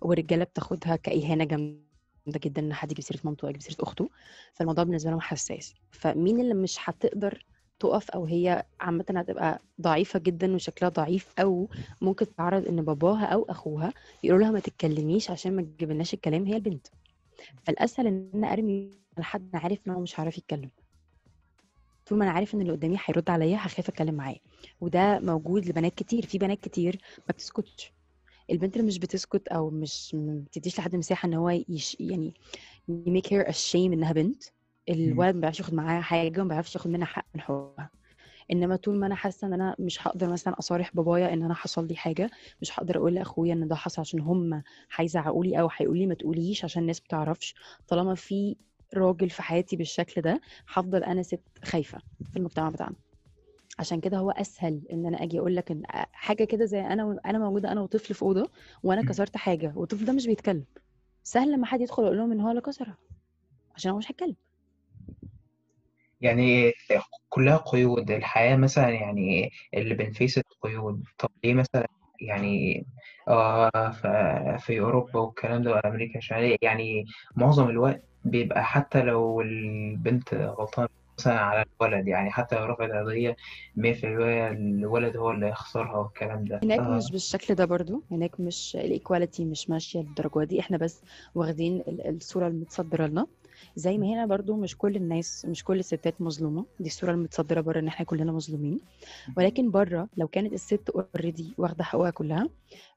والرجالة 0.00 0.44
بتاخدها 0.44 0.96
كإهانة 0.96 1.44
جامدة 1.44 1.78
جدا 2.28 2.62
إن 2.62 2.72
حد 2.74 2.92
يجيب 2.92 3.04
سيرة 3.04 3.20
مامته 3.24 3.44
أو 3.44 3.48
يجيب 3.48 3.62
سيرة 3.62 3.76
أخته. 3.82 4.08
فالموضوع 4.54 4.84
بالنسبة 4.84 5.10
لهم 5.10 5.20
حساس. 5.20 5.74
فمين 5.90 6.40
اللي 6.40 6.54
مش 6.54 6.76
هتقدر 6.80 7.44
تقف 7.80 8.10
أو 8.10 8.24
هي 8.24 8.64
عامة 8.80 9.04
هتبقى 9.10 9.58
ضعيفة 9.80 10.18
جدا 10.18 10.54
وشكلها 10.54 10.90
ضعيف 10.90 11.32
أو 11.38 11.68
ممكن 12.00 12.26
تتعرض 12.26 12.68
إن 12.68 12.82
باباها 12.82 13.24
أو 13.24 13.42
أخوها 13.48 13.92
يقولوا 14.24 14.42
لها 14.44 14.52
ما 14.52 14.60
تتكلميش 14.60 15.30
عشان 15.30 15.56
ما 15.56 15.62
تجيبلناش 15.62 16.14
الكلام 16.14 16.44
هي 16.44 16.56
البنت. 16.56 16.86
فالأسهل 17.64 18.06
إن 18.06 18.30
أنا 18.34 18.52
أرمي 18.52 18.90
على 19.16 19.24
حد 19.24 19.48
أنا 19.54 19.62
عارف 19.62 19.78
إن 19.86 19.92
هو 19.92 20.00
مش 20.00 20.20
هيعرف 20.20 20.38
يتكلم. 20.38 20.70
طول 22.06 22.18
ما 22.18 22.24
أنا 22.24 22.32
عارف 22.32 22.54
إن 22.54 22.60
اللي 22.60 22.72
قدامي 22.72 22.96
هيرد 23.04 23.30
عليا 23.30 23.56
هخاف 23.56 23.88
أتكلم 23.88 24.14
معاه. 24.14 24.36
وده 24.80 25.18
موجود 25.18 25.66
لبنات 25.66 25.94
كتير. 25.94 26.26
في 26.26 26.38
بنات 26.38 26.60
كتير 26.60 26.98
ما 27.18 27.32
بتسكتش. 27.34 27.92
البنت 28.50 28.76
اللي 28.76 28.86
مش 28.86 28.98
بتسكت 28.98 29.48
أو 29.48 29.70
مش 29.70 30.14
ما 30.14 30.42
بتديش 30.46 30.78
لحد 30.78 30.96
مساحة 30.96 31.26
إن 31.26 31.34
هو 31.34 31.50
يش 31.68 31.96
يعني 32.00 32.34
يميك 32.88 33.32
هير 33.32 33.44
ashamed 33.44 33.74
إنها 33.74 34.12
بنت 34.12 34.44
الولد 34.88 35.34
ما 35.34 35.40
بيعرفش 35.40 35.60
ياخد 35.60 35.74
معاها 35.74 36.00
حاجة 36.00 36.40
وما 36.40 36.48
بيعرفش 36.48 36.74
ياخد 36.74 36.90
منها 36.90 37.06
حق 37.06 37.26
من 37.34 37.40
حقوقها 37.40 37.90
إنما 38.52 38.76
طول 38.76 38.98
ما 38.98 39.06
أنا 39.06 39.14
حاسة 39.14 39.46
إن 39.46 39.52
أنا 39.52 39.76
مش 39.78 40.06
هقدر 40.08 40.28
مثلا 40.28 40.58
أصارح 40.58 40.90
بابايا 40.94 41.32
إن 41.32 41.42
أنا 41.42 41.54
حصل 41.54 41.86
لي 41.86 41.96
حاجة 41.96 42.30
مش 42.62 42.78
هقدر 42.80 42.96
أقول 42.96 43.14
لأخويا 43.14 43.52
إن 43.52 43.68
ده 43.68 43.74
حصل 43.76 44.00
عشان 44.00 44.20
هم 44.20 44.62
هيزعقوا 44.96 45.44
لي 45.44 45.60
أو 45.60 45.68
هيقولوا 45.76 46.00
لي 46.00 46.06
ما 46.06 46.14
تقوليش 46.14 46.64
عشان 46.64 46.82
الناس 46.82 47.00
ما 47.00 47.06
تعرفش. 47.08 47.54
طالما 47.88 48.14
في 48.14 48.56
راجل 48.94 49.30
في 49.30 49.42
حياتي 49.42 49.76
بالشكل 49.76 50.20
ده 50.22 50.40
هفضل 50.72 51.04
أنا 51.04 51.22
ست 51.22 51.40
خايفة 51.64 51.98
في 52.30 52.36
المجتمع 52.36 52.68
بتاعنا. 52.70 52.96
عشان 53.78 54.00
كده 54.00 54.18
هو 54.18 54.30
أسهل 54.30 54.80
إن 54.92 55.06
أنا 55.06 55.22
أجي 55.22 55.38
أقول 55.38 55.56
لك 55.56 55.70
إن 55.70 55.82
حاجة 56.12 56.44
كده 56.44 56.64
زي 56.64 56.80
أنا 56.80 57.20
أنا 57.26 57.38
موجودة 57.38 57.72
أنا 57.72 57.80
وطفل 57.80 58.14
في 58.14 58.22
أوضة 58.22 58.50
وأنا 58.82 59.02
كسرت 59.02 59.36
حاجة 59.36 59.72
والطفل 59.76 60.04
ده 60.04 60.12
مش 60.12 60.26
بيتكلم. 60.26 60.64
سهل 61.22 61.52
لما 61.52 61.66
حد 61.66 61.80
يدخل 61.80 62.02
يقول 62.02 62.16
لهم 62.16 62.32
إن 62.32 62.40
هو 62.40 62.50
اللي 62.50 62.60
كسرها 62.60 62.96
عشان 63.74 63.90
هو 63.92 63.98
مش 63.98 64.10
هيتكلم. 64.10 64.36
يعني 66.20 66.72
كلها 67.28 67.56
قيود 67.56 68.10
الحياة 68.10 68.56
مثلا 68.56 68.90
يعني 68.90 69.50
اللي 69.74 69.94
بنفيس 69.94 70.40
قيود 70.62 71.04
طب 71.18 71.30
ليه 71.44 71.54
مثلا 71.54 71.86
يعني 72.20 72.84
آه 73.28 73.70
ف- 73.90 74.06
في 74.64 74.80
أوروبا 74.80 75.20
والكلام 75.20 75.62
ده 75.62 75.70
وأمريكا 75.70 76.18
الشمالية 76.18 76.56
يعني 76.62 77.04
معظم 77.36 77.68
الوقت 77.70 78.02
بيبقى 78.24 78.64
حتى 78.64 79.02
لو 79.02 79.40
البنت 79.40 80.34
غلطانة 80.34 80.88
مثلا 81.18 81.40
على 81.40 81.64
الولد 81.80 82.08
يعني 82.08 82.30
حتى 82.30 82.56
لو 82.56 82.64
رفعت 82.64 82.90
قضية 82.90 83.36
100% 83.76 84.48
الولد 84.50 85.16
هو 85.16 85.30
اللي 85.30 85.48
يخسرها 85.48 85.96
والكلام 85.96 86.44
ده. 86.44 86.60
هناك 86.62 86.80
آه. 86.80 86.96
مش 86.96 87.10
بالشكل 87.12 87.54
ده 87.54 87.64
برضو 87.64 88.04
هناك 88.10 88.40
مش 88.40 88.76
الإيكواليتي 88.80 89.44
مش 89.44 89.70
ماشية 89.70 89.98
للدرجه 90.00 90.44
دي 90.44 90.60
إحنا 90.60 90.76
بس 90.76 91.04
واخدين 91.34 91.80
ال- 91.88 92.16
الصورة 92.16 92.46
المتصدرة 92.48 93.06
لنا. 93.06 93.26
زي 93.76 93.98
ما 93.98 94.06
هنا 94.06 94.26
برضو 94.26 94.56
مش 94.56 94.76
كل 94.78 94.96
الناس 94.96 95.44
مش 95.46 95.64
كل 95.64 95.78
الستات 95.78 96.20
مظلومة. 96.20 96.64
دي 96.80 96.86
الصورة 96.88 97.12
المتصدرة 97.12 97.60
بره 97.60 97.78
إن 97.78 97.86
إحنا 97.88 98.06
كلنا 98.06 98.32
مظلومين. 98.32 98.80
ولكن 99.36 99.70
بره 99.70 100.08
لو 100.16 100.28
كانت 100.28 100.52
الست 100.52 100.90
already 100.90 101.54
واخدة 101.58 101.84
حقوقها 101.84 102.10
كلها 102.10 102.48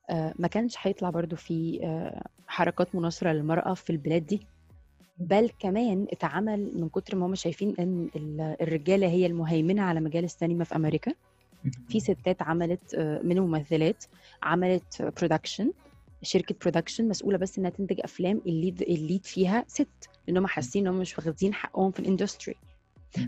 آه، 0.10 0.34
ما 0.40 0.48
كانش 0.48 0.76
هيطلع 0.82 1.10
برضو 1.10 1.36
في 1.36 1.80
آه، 1.84 2.24
حركات 2.48 2.96
مناصرة 2.96 3.32
للمرأة 3.32 3.74
في 3.74 3.90
البلاد 3.90 4.26
دي. 4.26 4.48
بل 5.18 5.50
كمان 5.60 6.08
اتعمل 6.12 6.72
من 6.82 6.90
كتر 6.90 7.16
ما 7.18 7.26
هم 7.26 7.36
شايفين 7.36 7.76
إن 7.80 8.10
ال- 8.16 8.56
الرجالة 8.62 9.08
هي 9.08 9.26
المهيمنة 9.26 9.82
على 9.82 10.00
مجال 10.00 10.24
السينما 10.24 10.64
في 10.64 10.76
أمريكا. 10.76 11.14
في 11.90 12.00
ستات 12.00 12.42
عملت 12.42 12.94
آه، 12.96 13.22
من 13.24 13.38
الممثلات 13.38 14.04
عملت 14.44 15.14
production 15.18 15.72
شركة 16.24 16.56
production 16.62 17.08
مسؤولة 17.08 17.38
بس 17.38 17.58
إنها 17.58 17.70
تنتج 17.70 18.00
أفلام 18.04 18.42
ال 18.46 18.53
lead 18.53 18.82
ال 18.82 18.91
lead 18.91 19.26
فيها 19.26 19.66
ست 19.68 20.10
لأن 20.28 20.38
هم 20.38 20.48
حاسين 20.48 20.88
إن 20.88 20.94
هم 20.94 21.00
مش 21.00 21.18
واخدين 21.18 21.54
حقهم 21.54 21.92
في 21.92 22.00
ال 22.00 22.06
industry 22.06 22.56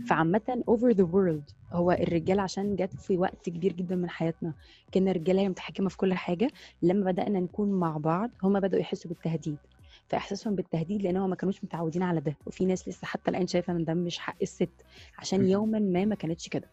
فعامة 0.08 0.64
over 0.70 0.94
the 0.96 1.04
world 1.14 1.54
هو 1.72 1.92
الرجال 1.92 2.40
عشان 2.40 2.76
جت 2.76 2.94
في 3.00 3.16
وقت 3.16 3.48
كبير 3.50 3.72
جدا 3.72 3.96
من 3.96 4.10
حياتنا. 4.10 4.54
كان 4.92 5.08
الرجالة 5.08 5.40
هي 5.40 5.48
متحكمة 5.48 5.88
في 5.88 5.96
كل 5.96 6.14
حاجة. 6.14 6.50
لما 6.82 7.10
بدأنا 7.12 7.40
نكون 7.40 7.70
مع 7.72 7.96
بعض 7.96 8.30
هم 8.42 8.60
بدأوا 8.60 8.80
يحسوا 8.80 9.08
بالتهديد. 9.10 9.56
فإحساسهم 10.08 10.54
بالتهديد 10.54 11.02
لأن 11.02 11.16
هم 11.16 11.30
ما 11.30 11.36
كانوش 11.36 11.64
متعودين 11.64 12.02
على 12.02 12.20
ده. 12.20 12.36
وفي 12.46 12.64
ناس 12.64 12.88
لسه 12.88 13.06
حتى 13.06 13.30
الآن 13.30 13.46
شايفة 13.46 13.72
إن 13.72 13.84
ده 13.84 13.94
مش 13.94 14.18
حق 14.18 14.36
الست. 14.42 14.70
عشان 15.18 15.48
يوما 15.48 15.78
ما 15.78 16.04
ما 16.04 16.14
كانتش 16.14 16.48
كده. 16.48 16.70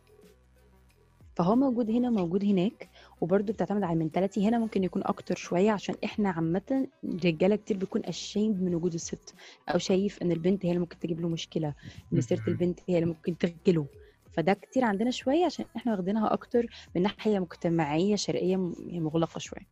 فهو 1.36 1.56
موجود 1.56 1.90
هنا 1.90 2.10
موجود 2.10 2.44
هناك 2.44 2.90
وبرضه 3.22 3.54
بتعتمد 3.54 3.84
على 3.84 3.94
المنتاليتي. 3.94 4.48
هنا 4.50 4.60
ممكن 4.60 4.84
يكون 4.84 5.02
أكتر 5.06 5.36
شوية 5.36 5.72
عشان 5.72 5.96
إحنا 6.04 6.30
عامة 6.30 6.88
رجالة 7.26 7.56
كتير 7.56 7.78
بيكون 7.78 8.02
ashamed 8.02 8.62
من 8.62 8.76
وجود 8.76 8.94
الست 8.94 9.36
أو 9.70 9.78
شايف 9.78 10.22
إن 10.22 10.32
البنت 10.32 10.66
هي 10.66 10.70
اللي 10.70 10.80
ممكن 10.80 11.00
تجيب 11.00 11.22
له 11.22 11.30
مشكلة 11.30 11.74
إن 12.14 12.22
سيرة 12.22 12.44
البنت 12.48 12.80
هي 12.90 12.96
اللي 12.96 13.06
ممكن 13.06 13.38
تخجله. 13.38 13.86
فده 14.34 14.54
كتير 14.54 14.84
عندنا 14.86 15.12
شوية 15.12 15.46
عشان 15.46 15.66
إحنا 15.76 15.92
واخدينها 15.92 16.34
أكتر 16.34 16.66
من 16.96 17.02
ناحية 17.02 17.40
مجتمعية 17.40 18.16
شرقية 18.16 18.58
مغلقة 18.92 19.40
شوية. 19.40 19.68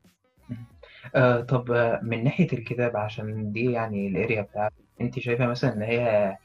آه 1.15 1.41
طب 1.41 1.71
آه، 1.71 1.99
من 2.03 2.23
ناحية 2.23 2.47
الكتابة 2.53 2.99
عشان 2.99 3.51
دي 3.51 3.71
يعني 3.71 4.07
ال 4.07 4.14
area 4.14 4.41
بتاعتك 4.41 4.73
انت 5.01 5.19
شايفة 5.19 5.47
مثلا 5.47 5.73
إن 5.73 5.81
هي 5.81 6.37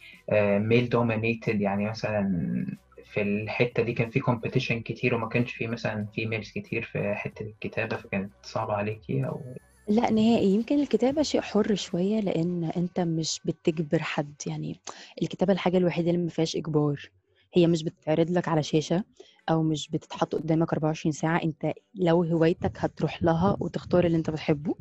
male 0.59 0.89
dominated 0.89 1.61
يعني 1.61 1.91
مثلا 1.91 2.67
في 3.15 3.23
الحتة 3.23 3.83
دي 3.83 3.93
كان 3.93 4.11
في 4.11 4.21
competition 4.21 4.81
كتير 4.81 5.15
وما 5.15 5.29
كانش 5.29 5.53
في 5.53 5.67
مثلا 5.67 6.07
في 6.15 6.27
males 6.27 6.51
كتير 6.51 6.83
في 6.83 7.15
حتة 7.15 7.43
الكتابة 7.43 7.97
فكانت 7.97 8.33
صعبة 8.43 8.73
عليكي 8.73 9.27
أو 9.27 9.55
لا 9.89 10.11
نهائي. 10.11 10.55
يمكن 10.55 10.81
الكتابة 10.81 11.23
شيء 11.23 11.41
حر 11.41 11.75
شوية 11.75 12.21
لأن 12.21 12.65
أنت 12.77 13.01
مش 13.01 13.41
بتجبر 13.45 14.03
حد. 14.03 14.35
يعني 14.47 14.81
الكتابة 15.23 15.53
الحاجة 15.53 15.77
الوحيدة 15.77 16.11
اللي 16.11 16.23
ما 16.23 16.31
فيهاش 16.31 16.57
إجبار. 16.57 17.11
هي 17.55 17.67
مش 17.67 17.83
بتتعرض 17.83 18.31
لك 18.31 18.49
على 18.49 18.63
شاشة 18.63 19.05
أو 19.51 19.63
مش 19.63 19.89
بتتحط 19.89 20.35
قدامك 20.35 20.73
24 20.73 21.13
ساعة 21.13 21.43
أنت 21.43 21.73
لو 21.95 22.23
هوايتك 22.25 22.73
هتروح 22.79 23.23
لها 23.23 23.57
وتختار 23.61 24.07
اللي 24.07 24.17
أنت 24.17 24.31
بتحبه. 24.31 24.75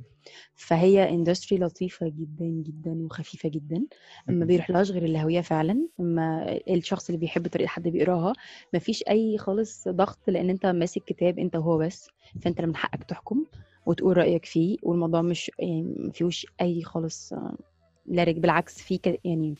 فهي 0.55 1.09
اندستري 1.09 1.59
لطيفة 1.59 2.07
جدا 2.07 2.45
جدا 2.45 3.05
وخفيفة 3.05 3.49
جدا. 3.49 3.83
ما 4.27 4.45
بيروحلهاش 4.45 4.91
غير 4.91 5.05
الهوية 5.05 5.41
فعلا. 5.41 5.87
اما 5.99 6.53
الشخص 6.69 7.09
اللي 7.09 7.19
بيحب 7.19 7.47
طريقة 7.47 7.67
حد 7.67 7.87
بيقراها 7.87 8.33
مفيش 8.73 9.03
أي 9.09 9.37
خالص 9.37 9.87
ضغط 9.87 10.19
لأن 10.27 10.49
أنت 10.49 10.65
ماسك 10.65 11.03
كتاب 11.03 11.39
أنت 11.39 11.55
وهو 11.55 11.77
بس. 11.77 12.09
فأنت 12.41 12.57
اللي 12.59 12.67
من 12.67 12.75
حقك 12.75 13.03
تحكم 13.03 13.45
وتقول 13.85 14.17
رأيك 14.17 14.45
فيه 14.45 14.77
والموضوع 14.83 15.21
مش 15.21 15.51
يعني 15.59 15.95
مفيهوش 15.97 16.47
أي 16.61 16.83
خالص 16.83 17.33
آه، 17.33 17.57
large 18.05 18.37
بالعكس 18.37 18.81
في 18.81 18.99
يعني 19.23 19.55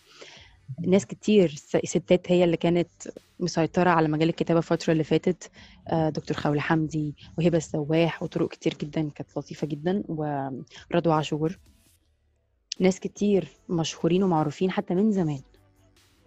ناس 0.88 1.06
كتير 1.06 1.56
ستات 1.86 2.32
هي 2.32 2.44
اللي 2.44 2.58
كانت 2.58 2.90
مسيطرة 3.40 3.90
على 3.90 4.08
مجال 4.08 4.30
الكتابة 4.30 4.58
الفترة 4.60 4.92
اللي 4.92 5.04
فاتت 5.04 5.52
آه، 5.88 6.10
دكتور 6.10 6.38
خولة 6.38 6.62
حمدي 6.62 7.16
وهبة 7.38 7.58
السواح 7.58 8.24
وطرق 8.24 8.50
كتير 8.50 8.74
جدا 8.82 9.10
كانت 9.10 9.38
لطيفة 9.38 9.68
جدا 9.68 10.04
ورضوى 10.08 11.14
عاشور. 11.14 11.60
ناس 12.80 13.00
كتير 13.00 13.48
مشهورين 13.70 14.24
ومعروفين 14.24 14.72
حتى 14.72 14.96
من 14.96 15.12
زمان. 15.12 15.42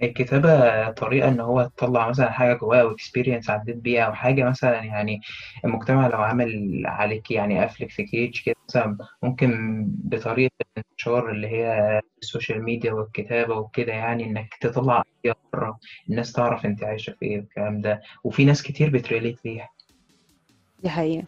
الكتابة 0.03 0.91
طريقة 0.91 1.29
إن 1.29 1.41
هو 1.41 1.71
تطلع 1.76 2.09
مثلا 2.09 2.31
حاجة 2.31 2.55
جواه 2.55 2.81
أو 2.81 2.91
experience 2.90 3.50
عديت 3.50 3.76
بيها 3.76 4.03
أو 4.03 4.12
حاجة 4.15 4.45
مثلا 4.45 4.83
يعني 4.85 5.21
المجتمع 5.65 6.07
لو 6.07 6.19
عمل 6.23 6.83
عليك 6.87 7.31
يعني 7.31 7.65
قفلك 7.65 7.91
في 7.91 8.03
cage 8.04 8.42
كده 8.45 8.55
مثلا 8.71 8.97
ممكن 9.23 9.85
بطريقة 9.88 10.53
الانتشار 10.76 11.31
اللي 11.31 11.49
هي 11.49 12.00
السوشيال 12.23 12.62
ميديا 12.65 12.93
والكتابة 12.93 13.55
وكده 13.55 13.93
يعني 13.93 14.25
إنك 14.25 14.49
تطلع 14.61 15.03
أي 15.26 15.33
بره 15.53 15.79
الناس 16.11 16.33
تعرف 16.33 16.67
أنت 16.67 16.85
عايشة 16.85 17.11
في 17.12 17.26
إيه 17.26 17.38
والكلام 17.38 17.81
ده. 17.81 18.00
وفي 18.25 18.45
ناس 18.45 18.62
كتير 18.62 18.91
بت 18.90 19.04
relate 19.04 19.45
ليها. 19.45 19.69
دي 20.83 20.88
حقيقة. 20.91 21.25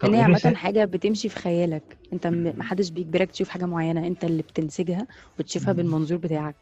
طب 0.00 0.08
إيه 0.08 0.14
هي 0.14 0.22
عامة 0.22 0.32
الرسالة؟ 0.32 0.56
حاجة 0.56 0.84
بتمشي 0.84 1.28
في 1.28 1.38
خيالك. 1.38 1.82
أنت 2.12 2.26
م- 2.26 2.52
محدش 2.58 2.90
بيجبرك 2.90 3.30
تشوف 3.30 3.48
حاجة 3.48 3.64
معينة 3.64 4.06
أنت 4.06 4.24
اللي 4.24 4.42
بتنسجها 4.42 5.06
وتشوفها 5.38 5.72
بالمنظور 5.72 6.18
بتاعك. 6.18 6.54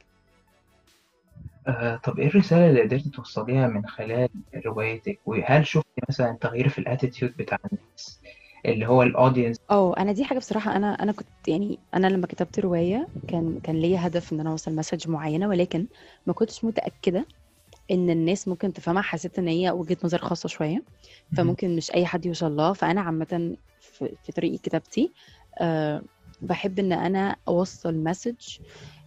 آه 1.67 1.97
طب 1.97 2.19
إيه 2.19 2.27
الرسالة 2.27 2.71
اللي 2.71 2.83
قدرت 2.83 3.09
توصليها 3.09 3.67
من 3.69 3.87
خلال 3.87 4.29
روايتك؟ 4.67 5.21
وهل 5.25 5.67
شفت 5.67 5.87
مثلا 6.09 6.39
تغيير 6.41 6.69
في 6.69 6.79
ال 6.79 6.85
attitude 6.85 7.37
بتاع 7.37 7.59
الناس؟ 7.73 8.21
اللي 8.67 8.87
هو 8.87 9.03
ال 9.03 9.09
audience 9.09 9.57
آه 9.71 9.97
أنا 9.97 10.13
دي 10.13 10.25
حاجة 10.25 10.39
بصراحة 10.39 10.77
أنا 10.77 10.95
أنا 11.03 11.13
كنت 11.13 11.29
يعني 11.49 11.81
أنا 11.95 12.07
لما 12.07 12.27
كتبت 12.27 12.59
رواية 12.61 13.11
كان 13.27 13.61
كان 13.63 13.77
ليا 13.81 14.07
هدف 14.07 14.33
إن 14.33 14.41
أنا 14.41 14.51
أوصل 14.51 14.75
message 14.75 15.09
معينة 15.09 15.49
ولكن 15.49 15.89
ما 16.27 16.33
كنتش 16.33 16.65
متأكدة 16.65 17.27
إن 17.91 18.11
الناس 18.11 18.49
ممكن 18.49 18.73
تفهمها. 18.73 19.03
حسيت 19.03 19.39
إن 19.39 19.49
هي 19.49 19.71
وجهة 19.71 19.97
نظر 20.05 20.19
خاصة 20.19 20.49
شوية 20.49 20.85
فممكن 21.33 21.77
مش 21.77 21.91
أي 21.95 22.07
حد 22.07 22.27
يوصل 22.27 22.57
لها. 22.57 22.73
فأنا 22.73 23.01
عامة 23.01 23.57
في, 23.81 24.17
في 24.23 24.33
طريقة 24.33 24.61
كتابتي 24.63 25.15
أه 25.61 26.03
بحب 26.45 26.79
إن 26.79 26.93
أنا 26.93 27.37
أوصل 27.49 27.95
message 27.95 28.59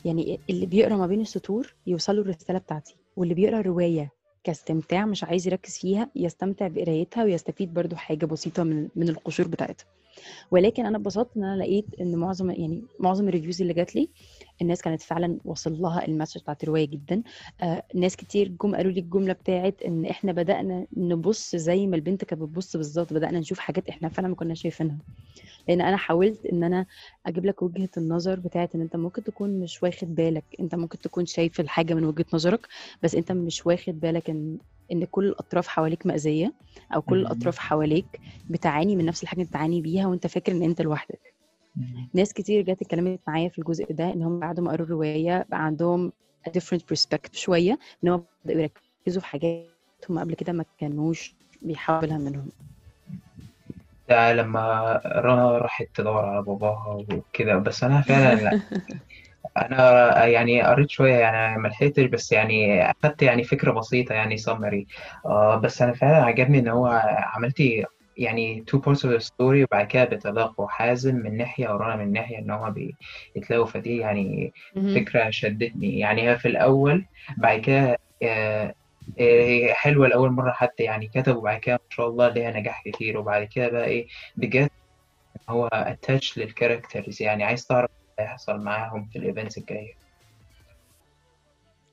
يعني 0.06 0.40
اللي 0.50 0.66
بيقرأ 0.66 0.96
ما 0.96 1.08
بين 1.08 1.22
السطور 1.22 1.76
يوصله 1.88 2.22
الرسالة 2.22 2.60
بتاعتي 2.60 2.96
واللي 3.16 3.34
بيقرأ 3.34 3.60
الرواية 3.60 4.12
كاستمتاع 4.44 5.06
مش 5.06 5.24
عايز 5.24 5.48
يركز 5.48 5.78
فيها 5.78 6.10
يستمتع 6.16 6.68
بقرايتها 6.68 7.24
ويستفيد 7.24 7.74
برضو 7.74 7.96
حاجة 7.96 8.26
بسيطة 8.26 8.64
من 8.64 8.88
من 8.96 9.10
القشور 9.10 9.48
بتاعتها. 9.48 9.86
ولكن 10.52 10.86
أنا 10.86 10.98
اتبسطت 10.98 11.38
إن 11.38 11.44
أنا 11.44 11.62
لقيت 11.64 11.86
إن 12.02 12.16
معظم 12.16 12.52
يعني 12.52 12.84
معظم 13.00 13.28
ال 13.28 13.32
reviews 13.32 13.62
اللي 13.62 13.74
جات 13.74 13.96
لي 13.96 14.10
الناس 14.62 14.82
كانت 14.82 15.02
فعلا 15.02 15.40
وصل 15.46 15.74
لها 15.82 16.06
ال 16.08 16.12
message 16.12 16.42
بتاعت 16.42 16.64
الروايه 16.64 16.86
جدا. 16.88 17.24
آه 17.62 17.84
ناس 17.96 18.16
كتير 18.16 18.48
جم 18.48 18.76
قالوا 18.76 18.92
لي 18.92 19.00
الجملة 19.00 19.34
بتاعت 19.34 19.82
إن 19.82 20.06
إحنا 20.06 20.32
بدأنا 20.32 20.88
نبص 20.98 21.56
زي 21.56 21.88
ما 21.88 21.96
البنت 21.96 22.26
كانت 22.26 22.42
بتبص 22.42 22.76
بالظبط 22.78 23.14
بدأنا 23.14 23.40
نشوف 23.40 23.60
حاجات 23.60 23.90
إحنا 23.90 24.10
فعلا 24.10 24.28
ما 24.28 24.36
كناش 24.36 24.62
شايفينها. 24.62 24.98
لأن 25.68 25.82
أنا 25.82 25.98
حاولت 25.98 26.46
إن 26.46 26.64
أنا 26.64 26.86
أجيب 27.26 27.46
لك 27.46 27.62
وجهة 27.62 27.90
النظر 27.98 28.40
بتاعت 28.40 28.76
إن 28.76 28.82
أنت 28.82 28.96
ممكن 28.96 29.24
تكون 29.24 29.60
مش 29.60 29.84
واخد 29.84 30.16
بالك 30.16 30.46
أنت 30.60 30.76
ممكن 30.76 31.00
تكون 31.00 31.26
شايف 31.26 31.60
الحاجة 31.60 31.94
من 31.94 32.04
وجهة 32.06 32.26
نظرك 32.34 32.68
بس 33.04 33.16
أنت 33.16 33.32
مش 33.32 33.66
واخد 33.66 34.00
بالك 34.00 34.30
إن 34.30 34.58
إن 34.92 35.06
كل 35.06 35.26
الأطراف 35.28 35.68
حواليك 35.68 36.06
مأذية 36.06 36.54
أو 36.96 37.02
كل 37.02 37.20
الأطراف 37.20 37.58
حواليك 37.58 38.20
بتعاني 38.50 38.96
من 38.96 39.06
نفس 39.06 39.24
الحاجة 39.24 39.40
اللي 39.40 39.48
بتعاني 39.50 39.82
بيها 39.82 40.08
وأنت 40.08 40.28
فاكر 40.28 40.52
إن 40.52 40.64
أنت 40.64 40.82
لوحدك. 40.82 41.37
ناس 42.14 42.34
كتير 42.34 42.62
جت 42.62 42.82
اتكلمت 42.82 43.20
معايا 43.28 43.50
في 43.50 43.60
الجزء 43.60 43.86
ده 43.94 44.14
إن 44.14 44.24
هم 44.24 44.40
بعد 44.40 44.60
ما 44.60 44.72
قروا 44.72 44.86
الروايه 44.86 45.46
بقى 45.50 45.66
عندهم 45.66 46.12
a 46.48 46.52
different 46.52 46.82
perspective 46.94 47.34
شوية 47.34 47.80
إن 48.04 48.10
هم 48.10 48.26
بدأوا 48.46 48.62
يركزوا 48.62 49.22
في 49.22 49.28
حاجات 49.28 49.68
هم 50.10 50.20
قبل 50.20 50.34
كده 50.34 50.54
ما 50.54 50.66
كانوش 50.80 51.36
بيحاولها 51.62 52.18
منهم. 52.18 52.52
ده 54.10 54.34
لما 54.34 54.94
رنا 55.06 55.58
راحت 55.58 55.88
تدور 55.96 56.26
على 56.26 56.42
باباها 56.44 57.06
وكده 57.10 57.58
بس 57.58 57.84
أنا 57.84 58.02
فعلا 58.02 58.36
لا. 58.36 58.60
أنا 59.58 60.26
يعني 60.26 60.62
قريت 60.62 60.90
شوية 60.90 61.14
يعني 61.16 61.58
ما 61.62 61.68
لحقتش 61.68 62.04
بس 62.04 62.32
يعني 62.32 62.84
أخدت 62.92 63.22
يعني 63.22 63.44
فكرة 63.44 63.72
بسيطة 63.72 64.14
يعني 64.14 64.38
سمري 64.38 64.88
آه 65.26 65.56
بس 65.56 65.82
أنا 65.82 65.94
فعلا 65.94 66.26
عجبني 66.26 66.60
إن 66.60 66.68
هو 66.68 66.88
عملتي 67.36 67.86
يعني 68.18 68.66
two 68.72 68.80
parts 68.80 68.98
of 69.00 69.10
the 69.20 69.24
story 69.26 69.64
وبعد 69.64 69.88
كده 69.88 70.04
بيتلاقوا 70.04 70.68
حازم 70.68 71.16
من 71.16 71.38
ناحية 71.38 71.70
ورنا 71.70 71.96
من 71.96 72.12
ناحية 72.12 72.38
إن 72.40 72.52
هما 72.52 72.70
بيتلاقوا. 73.36 73.66
فدي 73.66 73.98
يعني. 73.98 74.54
فكرة 74.96 75.30
شدتني. 75.30 76.00
يعني 76.00 76.30
هي 76.30 76.38
في 76.38 76.48
الأول 76.48 77.06
بعد 77.38 77.60
كده 77.62 77.98
آه 78.24 78.74
هي 79.20 79.74
حلوة 79.74 80.08
لأول 80.08 80.32
مرة 80.32 80.52
حتى 80.52 80.84
يعني 80.84 81.08
كتب 81.08 81.36
وبعد 81.36 81.60
كده 81.60 81.74
ما 81.76 81.80
شاء 81.90 82.08
الله 82.08 82.28
ليها 82.30 82.52
نجاح 82.52 82.84
كتير. 82.86 83.18
وبعد 83.18 83.48
كده 83.56 83.68
بقى 83.70 83.86
إيه 83.86 84.08
بجد 84.38 84.70
هو 85.50 85.68
attached 85.74 86.38
لل 86.38 86.52
characters 86.52 87.22
يعني 87.22 87.44
عايز 87.44 87.66
تعرف 87.66 87.90
اللي 88.20 88.30
هيحصل 88.30 88.58
معاهم 88.60 89.10
في 89.14 89.20
ال 89.20 89.25
events 89.25 89.58
الجاية. 89.58 89.94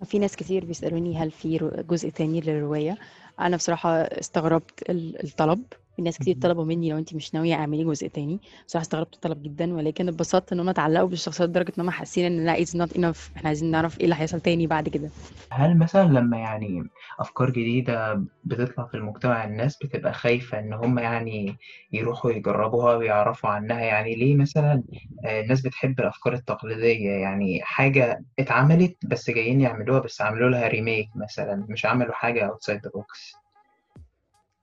في 0.04 0.19
ناس 0.19 0.37
كتير 0.37 0.64
بيسألوني 0.64 1.16
هل 1.19 1.31
في 1.31 1.59
جزء 1.88 2.09
تاني 2.09 2.40
للرواية. 2.40 2.99
أنا 3.40 3.57
بصراحة 3.57 3.90
استغربت 3.90 4.90
ال- 4.90 5.25
الطلب. 5.25 5.64
في 5.96 6.02
ناس 6.02 6.18
كتير. 6.18 6.36
طلبوا 6.42 6.64
مني 6.64 6.90
لو 6.90 6.98
انت 6.98 7.14
مش 7.14 7.34
ناوية 7.34 7.54
اعملي 7.54 7.84
جزء 7.84 8.06
تاني. 8.08 8.40
بصراحة 8.66 8.82
استغربت 8.82 9.14
الطلب 9.14 9.42
جدا 9.42 9.74
ولكن 9.74 10.08
اتبسطت 10.08 10.52
ان 10.52 10.60
هم 10.60 10.68
اتعلقوا 10.68 11.08
بالشخصيات 11.08 11.48
لدرجة 11.48 11.72
ان 11.78 11.82
هم 11.82 11.90
حاسين 11.90 12.24
إن 12.24 12.46
لا 12.46 12.56
it's 12.56 12.68
not 12.68 12.94
enough. 12.98 13.36
إحنا 13.36 13.48
عايزين 13.48 13.70
نعرف 13.70 13.98
إيه 13.98 14.04
اللي 14.04 14.14
هيحصل 14.14 14.40
تاني 14.40 14.66
بعد 14.66 14.88
كده. 14.88 15.10
هل 15.52 15.78
مثلا 15.78 16.04
لما 16.08 16.38
يعني 16.38 16.82
أفكار 17.20 17.50
جديدة 17.50 18.24
بتطلع 18.44 18.86
في 18.86 18.94
المجتمع 18.96 19.44
الناس 19.44 19.76
بتبقى 19.84 20.12
خايفة 20.12 20.58
إن 20.58 20.72
هم 20.72 20.98
يعني 20.98 21.56
يروحوا 21.92 22.30
يجربوها 22.30 22.96
ويعرفوا 22.96 23.50
عنها؟ 23.50 23.80
يعني 23.80 24.14
ليه 24.14 24.36
مثلا 24.36 24.82
آه، 25.24 25.40
الناس 25.40 25.60
بتحب 25.60 26.00
الأفكار 26.00 26.32
التقليدية؟ 26.32 27.10
يعني 27.10 27.60
حاجة 27.62 28.24
اتعملت 28.38 28.96
بس 29.06 29.30
جايين 29.30 29.60
يعملوها 29.60 30.00
بس 30.00 30.20
عملوا 30.20 30.50
لها 30.50 30.68
remake 30.68 31.08
مثلا 31.16 31.66
مش 31.68 31.86
عملوا 31.86 32.14
حاجة 32.14 32.48
outside 32.50 32.78
the 32.78 32.90
box. 32.90 33.43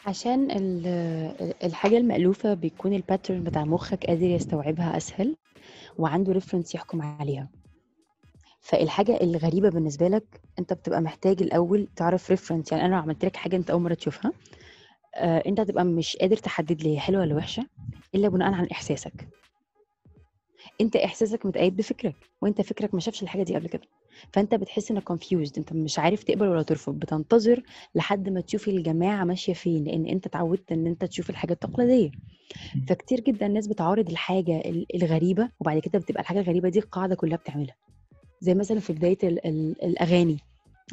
عشان 0.06 0.52
ال- 0.52 1.54
الحاجة 1.64 1.98
المألوفة 1.98 2.54
بيكون 2.54 2.94
ال 2.94 3.00
pattern 3.00 3.44
بتاع 3.44 3.66
مخك 3.66 4.06
قادر 4.06 4.24
يستوعبها 4.26 4.98
أسهل 4.98 5.36
وعنده 5.98 6.32
reference 6.34 6.76
يحكم 6.76 7.02
عليها. 7.02 7.50
فالحاجة 8.62 9.22
الغريبة 9.22 9.70
بالنسبة 9.70 10.08
لك 10.08 10.42
أنت 10.60 10.74
بتبقى 10.74 11.02
محتاج 11.02 11.42
الأول 11.42 11.88
تعرف 11.96 12.30
reference 12.32 12.72
يعني 12.72 12.86
أنا 12.86 12.96
لو 12.96 13.02
عملت 13.02 13.26
لك 13.26 13.36
حاجة 13.36 13.56
أنت 13.56 13.70
أول 13.72 13.82
مرة 13.82 13.94
تشوفها 13.94 14.32
آه، 15.16 15.44
أنت 15.46 15.60
هتبقى 15.60 15.86
مش 15.86 16.18
قادر 16.18 16.38
تحدد 16.38 16.82
لي 16.82 16.96
هي 16.96 17.00
حلوة 17.00 17.22
ولا 17.22 17.36
وحشة 17.36 17.66
إلا 18.16 18.30
بناء 18.30 18.54
عن 18.54 18.66
إحساسك. 18.72 19.28
أنت 20.82 20.96
إحساسك 20.96 21.46
متقيد 21.46 21.76
بفكرك 21.76 22.16
وأنت 22.42 22.62
فكرك 22.62 22.94
ما 22.94 23.00
شافش 23.00 23.24
الحاجة 23.24 23.44
دي 23.44 23.56
قبل 23.56 23.68
كده. 23.70 23.82
فأنت 24.34 24.56
بتحس 24.56 24.92
إنك 24.92 25.12
confused 25.14 25.52
أنت 25.58 25.74
مش 25.74 26.00
عارف 26.00 26.24
تقبل 26.24 26.48
ولا 26.48 26.64
ترفض 26.64 27.00
بتنتظر 27.00 27.64
لحد 27.96 28.30
ما 28.30 28.42
تشوف 28.42 28.68
الجماعة 28.68 29.24
ماشية 29.24 29.54
فين 29.54 29.84
لأن 29.84 30.06
أنت 30.06 30.26
اتعودت 30.26 30.72
إن 30.72 30.88
أنت 30.88 31.06
تشوف 31.06 31.30
الحاجة 31.30 31.54
التقليدية. 31.54 32.12
فكتير 32.88 33.20
جدا 33.20 33.46
الناس 33.46 33.68
بتعارض 33.68 34.10
الحاجة 34.10 34.58
ال- 34.60 34.86
الغريبة 34.96 35.50
وبعد 35.60 35.80
كده 35.80 36.00
بتبقى 36.00 36.22
الحاجة 36.22 36.40
الغريبة 36.40 36.70
دي 36.70 36.80
القاعدة 36.80 37.16
كلها 37.16 37.38
بتعملها. 37.38 37.76
زي 38.42 38.54
مثلا 38.54 38.80
في 38.80 38.94
بداية 38.94 39.18
ال 39.24 39.46
ال 39.48 39.84
الأغاني 39.84 40.38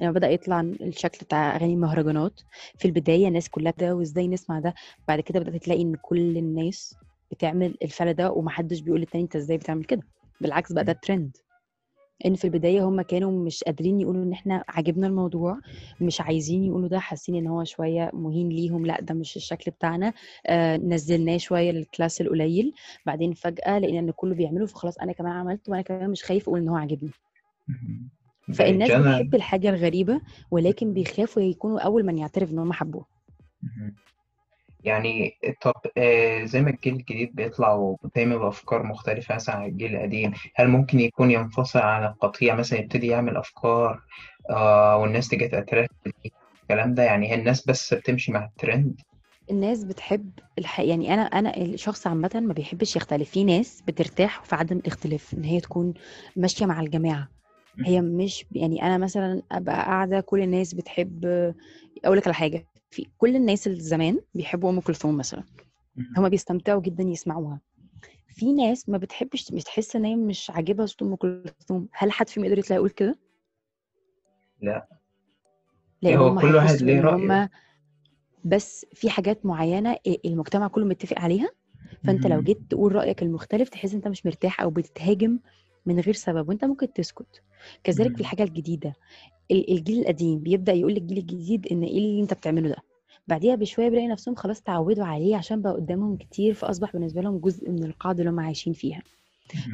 لما 0.01 0.11
بدأ 0.11 0.31
يطلع 0.31 0.61
الشكل 0.61 1.19
بتاع 1.25 1.57
أغاني 1.57 1.75
المهرجانات 1.75 2.41
في 2.79 2.85
البداية 2.85 3.29
الناس 3.29 3.49
كلها 3.49 3.73
ده 3.79 3.95
وإزاي 3.97 4.29
نسمع 4.29 4.59
ده؟ 4.61 4.75
بعد 5.09 5.21
كده 5.21 5.41
بدأت 5.41 5.65
تلاقي 5.65 5.83
إن 5.83 5.95
كل 6.03 6.37
الناس 6.37 6.95
بتعمل 7.31 7.75
الفعل 7.83 8.15
ده 8.15 8.31
ومحدش 8.33 8.81
بيقول 8.81 9.01
للتاني 9.01 9.25
أنت 9.25 9.37
إزاي 9.37 9.57
بتعمل 9.59 9.85
كده. 9.85 10.03
بالعكس 10.41 10.73
بقى 10.73 10.85
ده 10.85 10.93
ترند 10.93 11.37
إن 12.27 12.35
في 12.35 12.45
البداية 12.45 12.89
هم 12.89 13.03
كانوا 13.03 13.45
مش 13.45 13.65
قادرين 13.65 14.01
يقولوا 14.01 14.23
إن 14.25 14.33
إحنا 14.33 14.65
عاجبنا 14.69 15.07
الموضوع 15.07 15.61
مش 16.01 16.21
عايزين 16.21 16.65
يقولوا 16.65 16.89
ده 16.89 16.99
حاسين 16.99 17.35
إن 17.35 17.47
هو 17.47 17.65
شوية 17.65 18.11
مهين 18.13 18.49
ليهم 18.49 18.87
لأ 18.87 19.01
ده 19.01 19.15
مش 19.15 19.37
الشكل 19.37 19.71
بتاعنا 19.71 20.13
آه 20.47 20.77
نزلناه 20.77 21.37
شوية 21.37 21.71
لل 21.71 21.85
class 21.85 22.21
القليل 22.21 22.73
بعدين 23.07 23.33
فجأة 23.33 23.79
لقينا 23.79 23.99
إن 23.99 24.11
كله 24.11 24.35
بيعمله 24.35 24.67
فخلاص 24.67 24.99
أنا 24.99 25.13
كمان 25.13 25.33
عملت 25.33 25.69
وأنا 25.69 25.83
كمان 25.83 26.11
مش 26.11 26.25
خايف 26.25 26.49
أقول 26.49 26.61
إن 26.61 26.69
هو 26.69 26.77
عاجبني. 26.77 27.11
فالناس 28.55 28.91
بجنرال 28.91 29.13
بتحب 29.25 29.35
الحاجة 29.35 29.69
الغريبة 29.71 30.21
ولكن 30.51 30.93
بيخافوا 30.93 31.43
يكونوا 31.43 31.81
أول 31.81 32.07
من 32.07 32.19
يعترف 32.19 32.53
إن 32.53 32.59
هم 32.59 32.73
حبوها. 32.73 33.07
يعني 34.81 35.39
طب 35.63 35.73
آه 35.99 36.45
زي 36.45 36.61
ما 36.61 36.71
الجيل 36.71 36.95
الجديد 36.95 37.35
بيطلع 37.35 37.97
دايما 38.17 38.37
بأفكار 38.37 38.83
مختلفة 38.83 39.35
مثلا 39.35 39.55
عن 39.55 39.65
الجيل 39.65 39.97
القديم 39.97 40.33
هل 40.57 40.69
ممكن 40.69 41.01
يكون 41.01 41.31
ينفصل 41.31 41.79
عن 41.79 42.05
القطيع 42.05 42.55
مثلا 42.55 42.79
يبتدي 42.79 43.07
يعمل 43.07 43.37
أفكار 43.37 44.01
آه 44.51 44.97
والناس 44.97 45.29
تيجي 45.29 45.49
ت 45.49 45.54
attract 45.54 45.91
الكلام 46.63 46.95
ده؟ 46.95 47.03
يعني 47.03 47.31
هي 47.31 47.35
الناس 47.35 47.67
بس 47.67 47.95
بتمشي 47.95 48.33
مع 48.33 48.45
الترند؟ 48.45 49.01
الناس 49.51 49.85
بتحب 49.85 50.31
الح... 50.59 50.81
يعني 50.81 51.15
أنا 51.15 51.23
أنا 51.23 51.57
الشخص 51.57 52.07
عامة 52.07 52.31
ما 52.35 52.53
بيحبش 52.55 52.97
يختلف 52.97 53.31
في 53.31 53.45
ناس 53.45 53.83
بترتاح 53.87 54.45
في 54.45 54.55
عدم 54.55 54.77
الاختلاف 54.79 55.35
إن 55.35 55.45
هي 55.45 55.61
تكون 55.61 55.95
ماشية 56.37 56.67
مع 56.67 56.81
الجماعة. 56.81 57.29
هي 57.87 58.01
مش 58.01 58.47
يعني 58.53 58.83
أنا 58.83 58.99
مثلا 58.99 59.43
أبقى 59.53 59.75
قاعدة 59.75 60.21
كل 60.21 60.41
الناس 60.43 60.75
بتحب 60.75 61.25
أقول 62.05 62.19
لك 62.19 62.27
على 62.27 62.35
حاجة 62.35 62.67
في 62.91 63.07
كل 63.19 63.37
الناس 63.37 63.67
اللي 63.67 63.81
زمان 63.81 64.21
بيحبوا 64.35 64.71
أم 64.71 64.81
كلثوم 64.81 65.17
مثلا 65.17 65.45
هما 66.17 66.29
بيستمتعوا 66.29 66.83
جدا 66.83 67.03
يسمعوها. 67.03 67.61
في 68.29 68.53
ناس 68.53 68.89
ما 68.89 68.99
بتحبش 68.99 69.51
بتحس 69.51 69.97
إن 69.97 70.05
هي 70.05 70.17
مش 70.17 70.51
عاجبها 70.51 70.87
صوت 70.87 71.03
أم 71.03 71.15
كلثوم. 71.15 71.89
هل 71.93 72.13
حد 72.13 72.29
فيهم 72.29 72.45
يقدر 72.45 72.59
يطلع 72.59 72.77
يقول 72.77 72.91
كده؟ 72.91 73.19
لا. 74.61 74.89
لأن 76.03 76.17
هو 76.17 76.39
كل 76.39 76.55
واحد 76.55 76.83
ليه 76.83 77.17
هم 77.17 77.49
بس 78.45 78.87
في 78.93 79.11
حاجات 79.11 79.47
معينة 79.47 79.97
المجتمع 80.25 80.69
كله 80.69 80.85
متفق 80.85 81.19
عليها. 81.19 81.49
فأنت 82.05 82.27
لو 82.27 82.43
جيت 82.43 82.59
تقول 82.71 82.95
رأيك 82.95 83.23
المختلف 83.23 83.69
تحس 83.69 83.95
أنت 83.95 84.09
مش 84.09 84.27
مرتاح 84.27 84.61
أو 84.61 84.71
بتتهاجم 84.71 85.39
من 85.89 86.01
غير 86.01 86.15
سبب 86.15 86.49
وانت 86.49 86.65
ممكن 86.65 86.93
تسكت. 86.93 87.43
كذلك 87.85 88.15
في 88.15 88.21
الحاجة 88.21 88.43
الجديدة 88.43 88.95
ال- 89.51 89.71
الجيل 89.73 90.01
القديم 90.01 90.39
بيبدأ 90.39 90.73
يقول 90.73 90.93
للجيل 90.95 91.19
الجديد 91.19 91.67
إن 91.73 91.83
إيه 91.83 91.99
اللي 91.99 92.23
أنت 92.23 92.35
بتعمله 92.35 92.69
ده. 92.69 92.77
بعديها 93.29 93.55
بشوية 93.55 93.89
بيلاقي 93.89 94.09
نفسهم 94.09 94.35
خلاص 94.35 94.61
تعودوا 94.63 95.05
عليه 95.05 95.37
عشان 95.37 95.63
بقى 95.63 95.73
قدامهم 95.73 96.17
كتير 96.17 96.55
فأصبح 96.55 96.93
بالنسبة 96.93 97.21
لهم 97.21 97.39
جزء 97.39 97.71
من 97.71 97.85
القاعدة 97.85 98.19
اللي 98.21 98.31
هم 98.31 98.41
عايشين 98.41 98.73
فيها. 98.73 99.03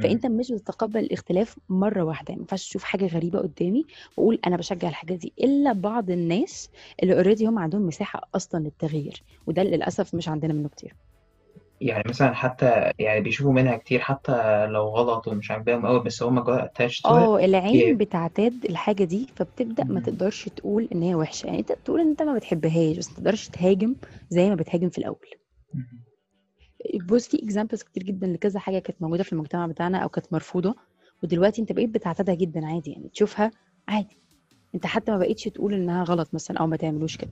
فأنت 0.02 0.26
مش 0.26 0.52
بتتقبل 0.52 1.00
الاختلاف 1.00 1.58
مرة 1.68 2.02
واحدة. 2.02 2.34
ما 2.34 2.40
ينفعش 2.40 2.68
تشوف 2.68 2.84
حاجة 2.84 3.06
غريبة 3.06 3.38
قدامي 3.38 3.84
وأقول 4.16 4.38
أنا 4.46 4.56
بشجع 4.56 4.88
الحاجة 4.88 5.14
دي 5.14 5.32
إلا 5.40 5.72
بعض 5.72 6.10
الناس 6.10 6.70
اللي 7.02 7.14
اوريدي 7.14 7.46
هم 7.46 7.58
عندهم 7.58 7.82
مساحة 7.86 8.28
أصلا 8.34 8.60
للتغيير. 8.60 9.22
وده 9.46 9.62
للأسف 9.62 10.14
مش 10.14 10.28
عندنا 10.28 10.52
منه 10.52 10.68
كتير. 10.68 10.94
يعني 11.80 12.04
مثلا 12.08 12.34
حتى 12.34 12.92
يعني 12.98 13.20
بيشوفوا 13.20 13.52
منها 13.52 13.76
كتير 13.76 14.00
حتى 14.00 14.66
لو 14.66 14.88
غلط 14.88 15.28
ومش 15.28 15.50
عاجباهم 15.50 15.86
قوي 15.86 16.02
بس 16.02 16.22
هم 16.22 16.40
جوه 16.40 16.66
attached 16.66 17.00
to 17.00 17.06
it 17.06 17.10
آه 17.10 17.44
العين 17.44 17.96
بتعتاد 17.96 18.64
الحاجة 18.64 19.04
دي 19.04 19.28
فبتبدأ 19.36 19.84
ما 19.84 20.00
تقدرش 20.00 20.48
تقول 20.48 20.88
إن 20.92 21.02
هي 21.02 21.14
وحشة. 21.14 21.46
يعني 21.46 21.58
أنت 21.58 21.72
تقول 21.72 22.00
إن 22.00 22.08
أنت 22.08 22.22
ما 22.22 22.34
بتحبهاش 22.34 22.96
بس 22.98 23.08
ما 23.10 23.14
تقدرش 23.16 23.48
تهاجم 23.48 23.94
زي 24.30 24.48
ما 24.48 24.54
بتهاجم 24.54 24.88
في 24.90 24.98
الأول. 24.98 25.28
بص 27.08 27.28
في 27.28 27.44
examples 27.44 27.82
كتير 27.82 28.02
جدا 28.02 28.26
لكذا 28.26 28.60
حاجة 28.60 28.78
كانت 28.78 29.02
موجودة 29.02 29.22
في 29.22 29.32
المجتمع 29.32 29.66
بتاعنا 29.66 29.98
أو 29.98 30.08
كانت 30.08 30.32
مرفوضة 30.32 30.74
ودلوقتي 31.22 31.60
أنت 31.62 31.72
بقيت 31.72 31.90
بتعتادها 31.90 32.34
جدا 32.34 32.66
عادي. 32.66 32.90
يعني 32.90 33.08
تشوفها 33.08 33.50
عادي. 33.88 34.16
أنت 34.74 34.86
حتى 34.86 35.12
ما 35.12 35.18
بقيتش 35.18 35.44
تقول 35.44 35.74
إنها 35.74 36.04
غلط 36.04 36.28
مثلا 36.34 36.58
أو 36.58 36.66
ما 36.66 36.76
تعملوش 36.76 37.16
كده. 37.16 37.30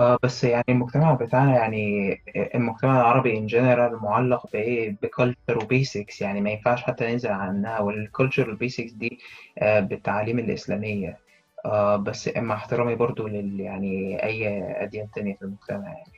آه 0.00 0.18
بس 0.22 0.44
يعني 0.44 0.64
المجتمع 0.68 1.14
بتاعنا 1.14 1.54
يعني 1.56 2.14
المجتمع 2.54 3.00
العربي 3.00 3.38
in 3.38 3.46
general 3.46 3.96
معلق 4.02 4.52
بايه 4.52 4.96
ب 5.02 5.09
culture 5.09 5.58
و 5.64 5.72
basics 5.72 6.20
يعني 6.20 6.40
ما 6.40 6.50
ينفعش 6.50 6.82
حتى 6.82 7.12
ننزل 7.12 7.30
عنها 7.30 7.80
وال 7.80 7.95
culture 7.95 8.48
وال 8.48 8.59
basics 8.59 8.92
دي 8.92 9.18
آه 9.58 9.80
بالتعاليم 9.80 10.38
الإسلامية. 10.38 11.18
آه 11.64 11.96
بس 11.96 12.30
مع 12.36 12.54
احترامي 12.54 12.94
برضو 12.94 13.26
لل 13.28 13.60
يعني 13.60 14.22
أي 14.22 14.48
أديان 14.82 15.10
تانية 15.14 15.34
في 15.34 15.42
المجتمع 15.42 15.88
يعني. 15.88 16.12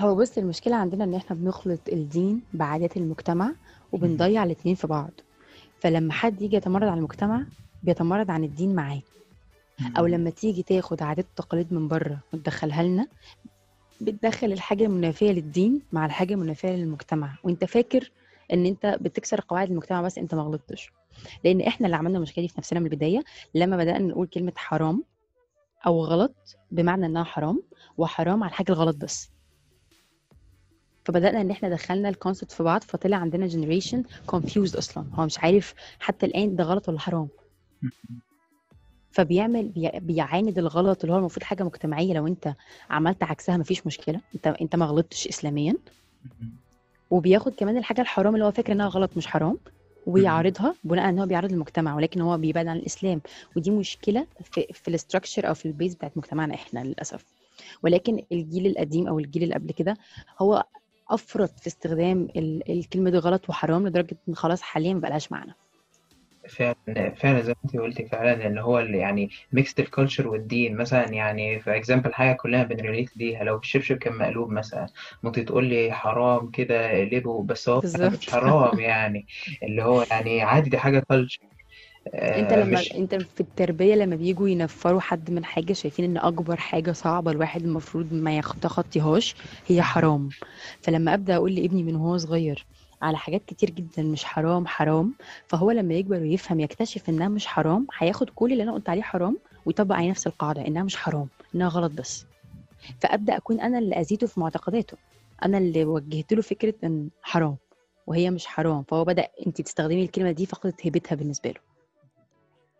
هو 0.00 0.14
بص 0.14 0.38
المشكلة 0.38 0.76
عندنا 0.76 1.04
إن 1.04 1.14
إحنا 1.14 1.36
بنخلط 1.36 1.80
الدين 1.92 2.40
بعادات 2.52 2.96
المجتمع 2.96 3.50
وبنضيع 3.92 4.44
الاتنين 4.44 4.74
في 4.74 4.86
بعض. 4.86 5.10
فلما 5.80 6.12
حد 6.12 6.42
يجي 6.42 6.56
يتمرد 6.56 6.88
على 6.88 6.98
المجتمع 6.98 7.42
بيتمرد 7.82 8.30
عن 8.30 8.44
الدين 8.44 8.74
معاه. 8.74 9.00
أو 9.98 10.06
لما 10.06 10.30
تيجي 10.30 10.62
تاخد 10.62 11.02
عادات 11.02 11.26
وتقاليد 11.32 11.72
من 11.72 11.88
بره 11.88 12.20
وتدخلها 12.32 12.82
لنا 12.82 13.06
بتدخل 14.00 14.52
الحاجة 14.52 14.84
المنافية 14.84 15.30
للدين 15.32 15.82
مع 15.92 16.06
الحاجة 16.06 16.34
المنافية 16.34 16.68
للمجتمع. 16.68 17.38
وأنت 17.44 17.64
فاكر 17.64 18.10
إن 18.52 18.66
أنت 18.66 18.98
بتكسر 19.00 19.40
قواعد 19.48 19.70
المجتمع 19.70 20.02
بس 20.02 20.18
أنت 20.18 20.34
ما 20.34 20.42
غلطتش. 20.42 20.90
لأن 21.44 21.60
إحنا 21.60 21.86
اللي 21.86 21.96
عملنا 21.96 22.16
المشكلة 22.18 22.44
دي 22.44 22.48
في 22.48 22.54
نفسنا 22.58 22.80
من 22.80 22.86
البداية 22.86 23.24
لما 23.54 23.76
بدأنا 23.76 23.98
نقول 23.98 24.26
كلمة 24.26 24.52
حرام 24.56 25.04
أو 25.86 26.04
غلط 26.04 26.56
بمعنى 26.70 27.06
إنها 27.06 27.24
حرام 27.24 27.62
وحرام 27.98 28.42
على 28.42 28.50
الحاجة 28.50 28.72
الغلط 28.72 28.96
بس. 28.96 29.30
فبدأنا 31.04 31.40
إن 31.40 31.50
إحنا 31.50 31.68
دخلنا 31.68 32.08
ال 32.08 32.14
concept 32.14 32.52
في 32.52 32.62
بعض 32.62 32.82
فطلع 32.82 33.16
عندنا 33.16 33.46
generation 33.46 34.02
confused 34.26 34.76
أصلا. 34.76 35.04
هو 35.14 35.24
مش 35.26 35.38
عارف 35.38 35.74
حتى 36.00 36.26
الآن 36.26 36.56
ده 36.56 36.64
غلط 36.64 36.88
ولا 36.88 36.98
حرام. 36.98 37.28
فبيعمل 39.14 39.68
بي- 39.68 39.90
بيعاند 40.00 40.58
الغلط 40.58 41.00
اللي 41.04 41.12
هو 41.14 41.18
المفروض 41.18 41.42
حاجة 41.44 41.62
مجتمعية. 41.62 42.14
لو 42.14 42.26
انت 42.26 42.54
عملت 42.90 43.22
عكسها 43.22 43.56
مفيش 43.56 43.86
مشكلة. 43.86 44.20
انت 44.34 44.46
انت 44.46 44.76
ما 44.76 44.86
غلطتش 44.86 45.26
اسلاميا. 45.28 45.74
وبياخد 47.10 47.52
كمان 47.54 47.76
الحاجة 47.76 48.00
الحرام 48.00 48.34
اللي 48.34 48.44
هو 48.46 48.50
فاكر 48.50 48.72
إنها 48.72 48.88
غلط 48.88 49.10
مش 49.16 49.26
حرام 49.26 49.58
ويعارضها 50.06 50.74
بناء 50.84 51.08
إن 51.08 51.18
هو 51.18 51.26
بيعارض 51.26 51.52
المجتمع 51.52 51.96
ولكن 51.96 52.20
هو 52.20 52.38
بيبعد 52.38 52.66
عن 52.66 52.76
الإسلام. 52.76 53.20
ودي 53.56 53.70
مشكلة 53.70 54.26
في 54.44 54.66
في 54.72 54.88
ال 54.88 54.94
structure 54.94 55.48
أو 55.48 55.54
في 55.54 55.66
ال 55.66 55.72
base 55.72 55.94
بتاعت 55.94 56.12
مجتمعنا 56.16 56.54
إحنا 56.54 56.80
للأسف. 56.80 57.24
ولكن 57.82 58.22
الجيل 58.32 58.66
القديم 58.66 59.08
أو 59.08 59.18
الجيل 59.18 59.42
اللي 59.42 59.54
قبل 59.54 59.72
كده 59.72 59.96
هو 60.38 60.64
أفرط 61.10 61.58
في 61.58 61.66
استخدام 61.66 62.28
ال- 62.36 62.70
الكلمة 62.78 63.10
دي 63.10 63.18
غلط 63.18 63.48
وحرام 63.50 63.86
لدرجة 63.88 64.16
إن 64.28 64.34
خلاص 64.34 64.62
حاليا 64.62 64.94
ما 64.94 65.00
بقالهاش 65.00 65.32
معنى 65.32 65.54
فعلا 66.48 67.14
فعلا 67.14 67.42
زي 67.42 67.50
ما 67.52 67.56
انت 67.64 67.76
قلتي 67.76 68.06
فعلا 68.06 68.46
اللي 68.46 68.60
هو 68.60 68.78
اللي 68.78 68.98
يعني 68.98 69.30
mixed 69.52 69.80
ال 69.80 69.86
culture 69.86 70.28
والدين 70.28 70.76
مثلا 70.76 71.04
يعني 71.12 71.60
في 71.60 71.76
example 71.76 72.14
حاجة 72.14 72.36
كلنا 72.36 72.62
بن 72.62 72.75
relate 72.75 73.16
ليها. 73.16 73.44
لو 73.44 73.58
الشبشب 73.58 73.96
كان 73.98 74.18
مقلوب 74.18 74.50
مثلا 74.50 74.90
ممكن 75.22 75.44
تقول 75.44 75.64
لي 75.66 75.92
حرام 75.92 76.50
كده 76.50 76.86
اقلبه 76.92 77.42
بس 77.44 77.68
هو 77.68 77.82
مش 78.02 78.28
حرام 78.30 78.78
يعني. 78.80 79.26
اللي 79.62 79.82
هو 79.82 80.06
يعني 80.10 80.42
عادي 80.42 80.70
دي 80.70 80.78
حاجة 80.78 80.98
كالتشر 81.10 81.40
انت 82.36 82.52
لما 82.52 82.64
مش 82.64 82.94
انت 82.94 83.14
في 83.14 83.40
التربية 83.40 83.94
لما 83.94 84.16
بيجوا 84.16 84.48
ينفروا 84.48 85.00
حد 85.00 85.30
من 85.30 85.44
حاجة 85.44 85.72
شايفين 85.72 86.04
إن 86.04 86.16
أكبر 86.16 86.56
حاجة 86.56 86.92
صعبة 86.92 87.30
الواحد 87.30 87.62
المفروض 87.62 88.12
ما 88.12 88.36
يتخطيهاش 88.38 89.34
هي 89.66 89.82
حرام. 89.82 90.34
فلما 90.82 91.14
أبدأ 91.14 91.36
أقول 91.36 91.54
لابني 91.54 91.82
من 91.82 91.96
هو 91.96 92.16
صغير 92.16 92.66
على 93.04 93.16
حاجات 93.16 93.44
كتير 93.44 93.70
جدا 93.70 94.02
مش 94.02 94.24
حرام 94.24 94.66
حرام. 94.66 95.14
فهو 95.46 95.70
لما 95.70 95.94
يكبر 95.94 96.16
ويفهم 96.20 96.60
يكتشف 96.60 97.08
إنها 97.08 97.28
مش 97.28 97.46
حرام 97.46 97.86
هياخد 97.98 98.30
كل 98.30 98.52
اللي 98.52 98.62
أنا 98.62 98.72
قلت 98.72 98.88
عليه 98.88 99.02
حرام 99.02 99.38
ويطبق 99.66 99.94
عليه 99.96 100.10
نفس 100.10 100.26
القاعدة 100.26 100.66
إنها 100.66 100.82
مش 100.82 100.96
حرام 100.96 101.28
إنها 101.54 101.68
غلط 101.68 101.92
بس. 101.92 102.26
فأبدأ 103.00 103.36
أكون 103.36 103.60
أنا 103.60 103.78
اللي 103.78 103.94
اذيته 104.00 104.26
في 104.26 104.40
معتقداته. 104.40 104.96
أنا 105.44 105.58
اللي 105.58 105.84
وجهت 105.84 106.32
له 106.32 106.42
فكرة 106.42 106.74
إن 106.84 107.08
حرام 107.22 107.56
وهي 108.06 108.30
مش 108.30 108.46
حرام. 108.46 108.82
فهو 108.82 109.04
بدأ 109.04 109.28
انت 109.46 109.60
تستخدمي 109.60 110.02
الكلمة 110.02 110.30
دي 110.30 110.46
فقدت 110.46 110.86
هيبتها 110.86 111.16
بالنسبة 111.16 111.50
له. 111.50 111.73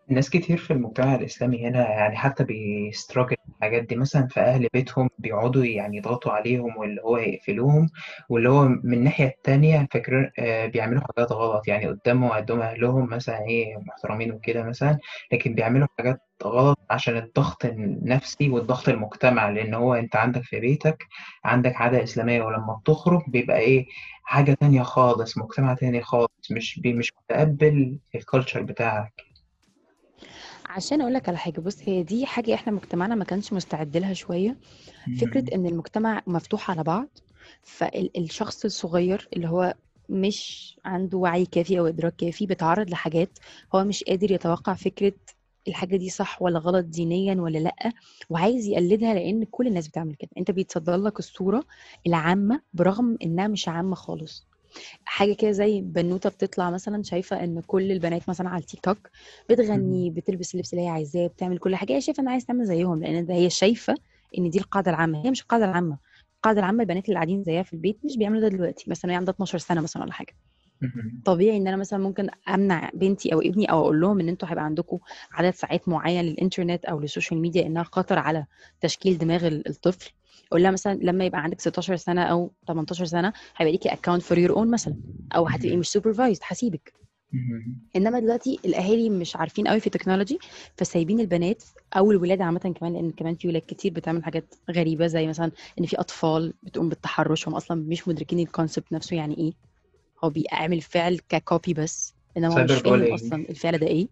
ناس 0.09 0.29
كتير 0.29 0.57
في 0.57 0.73
المجتمع 0.73 1.15
الإسلامي 1.15 1.67
هنا 1.67 1.89
يعني 1.89 2.15
حتى 2.17 2.43
بيستراجل 2.43 3.35
الحاجات 3.57 3.83
دي. 3.83 3.95
مثلا 3.95 4.27
في 4.27 4.39
أهل 4.39 4.67
بيتهم 4.73 5.09
بيقعدوا 5.19 5.65
يعني 5.65 5.97
يضغطوا 5.97 6.31
عليهم 6.31 6.77
واللي 6.77 7.01
هو 7.01 7.17
يقفلوهم 7.17 7.89
واللي 8.29 8.49
هو 8.49 8.67
من 8.67 8.93
الناحية 8.93 9.25
التانية 9.27 9.87
فاكرين 9.91 10.31
آه 10.39 10.65
بيعملوا 10.67 11.01
حاجات 11.01 11.31
غلط. 11.31 11.67
يعني 11.67 11.85
قدامهم 11.87 12.29
قدام 12.31 12.61
أهلهم 12.61 13.09
مثلا 13.09 13.39
إيه 13.47 13.77
محترمين 13.77 14.31
وكده 14.31 14.63
مثلا 14.63 14.97
لكن 15.33 15.55
بيعملوا 15.55 15.87
حاجات 15.97 16.21
غلط 16.43 16.79
عشان 16.89 17.17
الضغط 17.17 17.65
النفسي 17.65 18.49
والضغط 18.49 18.89
المجتمع. 18.89 19.49
لأن 19.49 19.73
هو 19.73 19.93
أنت 19.93 20.15
عندك 20.15 20.41
في 20.43 20.59
بيتك 20.59 21.03
عندك 21.45 21.75
عادة 21.75 22.03
إسلامية 22.03 22.41
ولما 22.41 22.73
بتخرج 22.81 23.21
بيبقى 23.27 23.59
إيه 23.59 23.85
حاجة 24.23 24.53
تانية 24.53 24.81
خالص 24.83 25.37
مجتمع 25.37 25.73
تاني 25.73 26.01
خالص. 26.01 26.29
مش 26.51 26.79
بي 26.79 26.93
مش 26.93 27.13
متقبل 27.29 27.99
ال 28.15 28.21
culture 28.21 28.61
بتاعك. 28.61 29.34
عشان 30.75 31.01
أقول 31.01 31.13
لك 31.13 31.29
على 31.29 31.37
حاجة 31.37 31.59
بص 31.61 31.77
هي 31.83 32.03
دي 32.03 32.25
حاجة 32.25 32.53
إحنا 32.53 32.73
مجتمعنا 32.73 33.15
ما 33.15 33.23
كانش 33.25 33.53
مستعد 33.53 33.97
لها 33.97 34.13
شوية. 34.13 34.57
فكرة 35.13 35.55
إن 35.55 35.65
المجتمع 35.65 36.21
مفتوح 36.27 36.71
على 36.71 36.83
بعض 36.83 37.09
فالشخص 37.63 38.65
الصغير 38.65 39.29
اللي 39.35 39.47
هو 39.49 39.73
مش 40.09 40.75
عنده 40.85 41.17
وعي 41.17 41.45
كافي 41.45 41.79
أو 41.79 41.87
إدراك 41.87 42.15
كافي 42.15 42.45
بيتعرض 42.45 42.89
لحاجات 42.89 43.39
هو 43.75 43.83
مش 43.83 44.03
قادر 44.03 44.31
يتوقع 44.31 44.73
فكرة 44.73 45.13
الحاجة 45.67 45.95
دي 45.97 46.09
صح 46.09 46.41
ولا 46.41 46.59
غلط 46.59 46.85
دينيا 46.85 47.35
ولا 47.41 47.57
لأ 47.59 47.75
وعايز 48.29 48.65
يقلدها 48.67 49.13
لأن 49.13 49.43
كل 49.45 49.67
الناس 49.67 49.87
بتعمل 49.87 50.15
كده. 50.15 50.29
أنت 50.37 50.51
بيتصدر 50.51 50.97
لك 50.97 51.19
الصورة 51.19 51.63
العامة 52.07 52.61
برغم 52.73 53.17
إنها 53.23 53.47
مش 53.47 53.67
عامة 53.67 53.95
خالص. 53.95 54.47
حاجة 55.05 55.33
كده 55.33 55.51
زي 55.51 55.81
بنوتة 55.81 56.29
بتطلع 56.29 56.69
مثلا 56.69 57.03
شايفة 57.03 57.43
إن 57.43 57.61
كل 57.67 57.91
البنات 57.91 58.29
مثلا 58.29 58.49
على 58.49 58.61
التيك 58.61 58.79
توك 58.79 59.09
بتغني 59.49 60.09
بتلبس 60.09 60.53
اللبس 60.55 60.73
اللي 60.73 60.85
هي 60.85 60.89
عايزاه 60.89 61.27
بتعمل 61.27 61.57
كل 61.57 61.75
حاجة 61.75 61.93
هي 61.93 62.01
شايفة 62.01 62.23
إن 62.23 62.27
عايز 62.27 62.45
تعمل 62.45 62.65
زيهم 62.65 63.03
لأن 63.03 63.25
ده 63.25 63.33
هي 63.33 63.49
شايفة 63.49 63.95
إن 64.37 64.49
دي 64.49 64.59
القاعدة 64.59 64.91
العامة. 64.91 65.25
هي 65.25 65.31
مش 65.31 65.41
القاعدة 65.41 65.65
العامة. 65.65 65.97
القاعدة 66.35 66.59
العامة 66.59 66.81
البنات 66.83 67.05
اللي 67.05 67.15
قاعدين 67.15 67.43
زيها 67.43 67.63
في 67.63 67.73
البيت 67.73 67.99
مش 68.05 68.17
بيعملوا 68.17 68.41
ده 68.41 68.47
دلوقتي. 68.47 68.89
مثلا 68.89 69.11
هي 69.11 69.15
عندها 69.15 69.33
12 69.33 69.57
سنة 69.57 69.81
مثلا 69.81 70.03
ولا 70.03 70.13
حاجة. 70.13 70.33
طبيعي 71.25 71.57
إن 71.57 71.67
أنا 71.67 71.77
مثلا 71.77 71.99
ممكن 71.99 72.29
أمنع 72.49 72.89
بنتي 72.93 73.33
أو 73.33 73.41
ابني 73.41 73.71
أو 73.71 73.81
أقول 73.81 74.01
لهم 74.01 74.19
إن 74.19 74.29
أنتوا 74.29 74.49
هيبقى 74.49 74.63
عندكم 74.65 74.99
عدد 75.31 75.49
ساعات 75.49 75.87
معين 75.89 76.25
للإنترنت 76.25 76.85
أو 76.85 76.99
لل 76.99 77.09
social 77.09 77.39
media 77.41 77.65
إنها 77.65 77.83
خطر 77.83 78.19
على 78.19 78.45
تشكيل 78.81 79.17
دماغ 79.17 79.47
ال- 79.47 79.67
الطفل. 79.69 80.11
أقول 80.51 80.63
لها 80.63 80.71
مثلا 80.71 80.93
لما 81.01 81.25
يبقى 81.25 81.43
عندك 81.43 81.61
16 81.61 81.95
سنة 81.95 82.23
أو 82.23 82.51
18 82.67 83.05
سنة 83.05 83.33
هيبقى 83.57 83.71
ليكي 83.71 83.89
account 83.93 84.21
for 84.21 84.37
your 84.37 84.51
own 84.55 84.71
مثلا 84.71 84.95
أو 85.35 85.47
هتبقي. 85.47 85.77
مش 85.77 85.87
supervised 85.87 86.41
هسيبك 86.47 86.93
مهم. 87.33 87.75
إنما 87.95 88.19
دلوقتي 88.19 88.59
الأهالي 88.65 89.09
مش 89.09 89.35
عارفين 89.35 89.67
قوي 89.67 89.79
في 89.79 89.87
ال 89.87 89.92
technology 89.92 90.39
فسايبين 90.77 91.19
البنات 91.19 91.63
أو 91.97 92.11
الولاد 92.11 92.41
عامة 92.41 92.59
كمان 92.79 92.93
لأن 92.93 93.11
كمان 93.11 93.35
في 93.35 93.47
ولاد 93.47 93.61
كتير 93.61 93.93
بتعمل 93.93 94.23
حاجات 94.23 94.55
غريبة 94.71 95.07
زي 95.07 95.27
مثلا 95.27 95.51
إن 95.79 95.85
في 95.85 95.99
أطفال 95.99 96.53
بتقوم 96.63 96.89
بالتحرش 96.89 97.47
هم 97.47 97.55
أصلا 97.55 97.83
مش 97.87 98.07
مدركين 98.07 98.39
ال 98.39 98.46
concept 98.46 98.93
نفسه 98.93 99.15
يعني 99.15 99.37
إيه 99.37 99.53
هو 100.23 100.29
بيعمل 100.29 100.81
فعل 100.81 101.19
ك 101.29 101.38
copy 101.38 101.73
بس 101.73 102.13
إنما 102.37 102.47
هو 102.61 102.63
مش 102.63 102.71
فاهم 102.71 103.13
أصلا 103.13 103.45
الفعل 103.49 103.77
ده 103.77 103.87
إيه. 103.87 104.07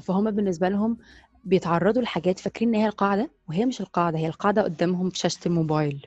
فهم 0.00 0.30
بالنسبة 0.30 0.68
لهم 0.68 0.96
بيتعرضوا 1.44 2.02
لحاجات 2.02 2.38
فاكرين 2.38 2.68
إن 2.74 2.80
هي 2.80 2.86
القاعدة 2.88 3.30
وهي 3.48 3.66
مش 3.66 3.80
القاعدة 3.80 4.18
هي 4.18 4.26
القاعدة 4.26 4.62
قدامهم 4.62 5.10
في 5.10 5.18
شاشة 5.18 5.38
الموبايل 5.46 6.06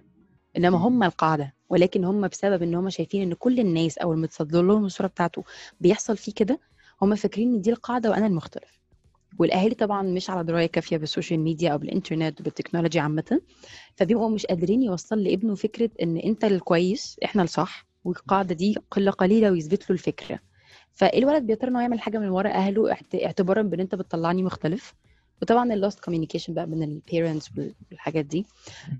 إنما. 0.58 0.78
هم 0.78 1.04
القاعدة 1.04 1.54
ولكن 1.70 2.04
هم 2.06 2.28
بسبب 2.28 2.64
إن 2.64 2.76
هم 2.76 2.90
شايفين 2.90 3.22
إن 3.22 3.34
كل 3.34 3.60
الناس 3.60 3.98
أو 3.98 4.14
المتصدر 4.14 4.62
لهم 4.62 4.86
الصورة 4.86 5.08
بتاعته 5.08 5.44
بيحصل 5.82 6.18
فيه 6.18 6.34
كده 6.34 6.60
هم 7.02 7.16
فاكرين 7.16 7.54
إن 7.54 7.62
دي 7.62 7.70
القاعدة 7.72 8.10
وأنا 8.10 8.28
المختلف. 8.28 8.80
والأهالي 9.40 9.76
طبعا 9.76 10.02
مش 10.02 10.30
على 10.30 10.44
دراية 10.44 10.66
كافية 10.66 10.98
بال 10.98 11.08
social 11.08 11.40
media 11.40 11.72
أو 11.74 11.78
بالإنترنت 11.78 12.42
وبالتكنولوجيا 12.42 13.02
عامة 13.02 13.42
فبيبقوا 13.96 14.30
مش 14.30 14.46
قادرين 14.46 14.84
يوصل 14.84 15.24
لابنه 15.24 15.56
فكرة 15.56 15.90
إن 16.02 16.18
أنت 16.18 16.44
الكويس 16.44 17.18
إحنا 17.26 17.44
الصح 17.44 17.86
والقاعدة 18.04 18.56
دي 18.56 18.76
قلة 18.92 19.12
قليلة 19.12 19.52
ويثبت 19.52 19.82
له 19.90 19.94
الفكرة. 19.94 20.40
فالولد 20.92 21.44
بيضطر 21.44 21.68
انه 21.68 21.82
يعمل 21.82 22.00
حاجة 22.00 22.18
من 22.18 22.30
ورا 22.30 22.50
أهله 22.50 22.92
اعت- 22.92 23.16
اعتبارا 23.16 23.62
بإن 23.62 23.80
أنت 23.80 23.96
بتطلعني 23.96 24.44
مختلف. 24.44 24.94
وطبعا 25.44 25.74
ال 25.74 25.79
lost 25.79 26.00
communication 26.00 26.54
بقى 26.54 26.66
بين 26.70 26.84
ال 26.84 26.92
parents 26.92 27.50
والحاجات 27.92 28.26
دي. 28.26 28.46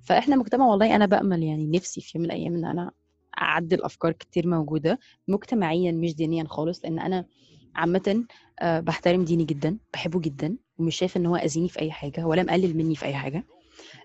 فإحنا 0.04 0.36
مجتمع 0.36 0.66
والله 0.66 0.96
أنا 0.96 1.06
بأمل 1.06 1.44
يعني 1.44 1.68
نفسي 1.68 2.02
في 2.02 2.18
يوم 2.18 2.24
من 2.26 2.32
الأيام 2.32 2.56
إن 2.56 2.66
أنا 2.66 2.92
أعدل 3.42 3.84
أفكار 3.84 4.12
كتير 4.12 4.48
موجودة 4.48 5.00
مجتمعيا 5.28 5.92
مش 5.92 6.16
دينيا 6.16 6.44
خالص 6.48 6.84
لأن 6.86 7.00
أنا 7.00 7.26
عامه 7.76 8.24
آه، 8.60 8.80
بحترم 8.80 9.24
ديني 9.24 9.44
جدا 9.44 9.78
بحبه 9.94 10.20
جدا 10.20 10.58
ومش 10.78 10.96
شايفة 10.96 11.18
إن 11.20 11.26
هو 11.26 11.36
أذيني 11.36 11.70
في 11.70 11.80
أي 11.80 11.92
حاجة 11.92 12.26
ولا 12.28 12.44
مقلل 12.44 12.78
مني 12.78 12.96
في 12.96 13.06
أي 13.06 13.14
حاجة. 13.14 13.44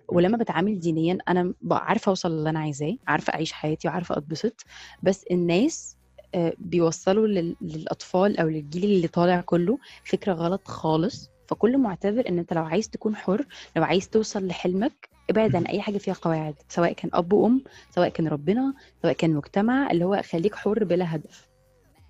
ولما 0.09 0.37
بتعامل 0.39 0.79
دينيا 0.81 1.19
أنا 1.29 1.55
عارفة 1.71 2.11
أوصل 2.11 2.31
للي 2.41 2.51
أنا 2.51 2.59
عايزاه 2.59 2.97
عارفة 3.07 3.35
أعيش 3.35 3.53
حياتي 3.53 3.89
وعارفة 3.89 4.17
أتبسط. 4.19 4.65
بس 5.03 5.25
الناس 5.31 5.97
آه، 6.35 6.53
بيوصلوا 6.59 7.27
لل- 7.27 7.57
للأطفال 7.61 8.39
أو 8.39 8.49
للجيل 8.49 8.85
اللي 8.85 9.09
طالع 9.09 9.41
كله 9.41 9.79
فكرة 10.05 10.33
غلط 10.33 10.69
خالص. 10.69 11.31
فكل 11.49 11.79
معتبر 11.79 12.29
إن 12.29 12.39
أنت 12.39 12.53
لو 12.53 12.65
عايز 12.65 12.89
تكون 12.91 13.17
حر 13.17 13.45
لو 13.77 13.83
عايز 13.85 14.09
توصل 14.09 14.47
لحلمك 14.47 15.09
ابعد 15.31 15.57
عن 15.57 15.67
أي 15.67 15.81
حاجة 15.81 15.99
فيها 15.99 16.15
قواعد 16.15 16.55
سواء 16.69 16.93
كان 16.93 17.11
أب 17.15 17.33
وأم 17.33 17.65
سواء 17.91 18.09
كان 18.09 18.29
ربنا 18.29 18.75
سواء 19.03 19.13
كان 19.13 19.35
مجتمع 19.35 19.91
اللي 19.91 20.05
هو 20.05 20.23
خليك 20.33 20.55
حر 20.55 20.85
بلا 20.85 21.15
هدف. 21.15 21.49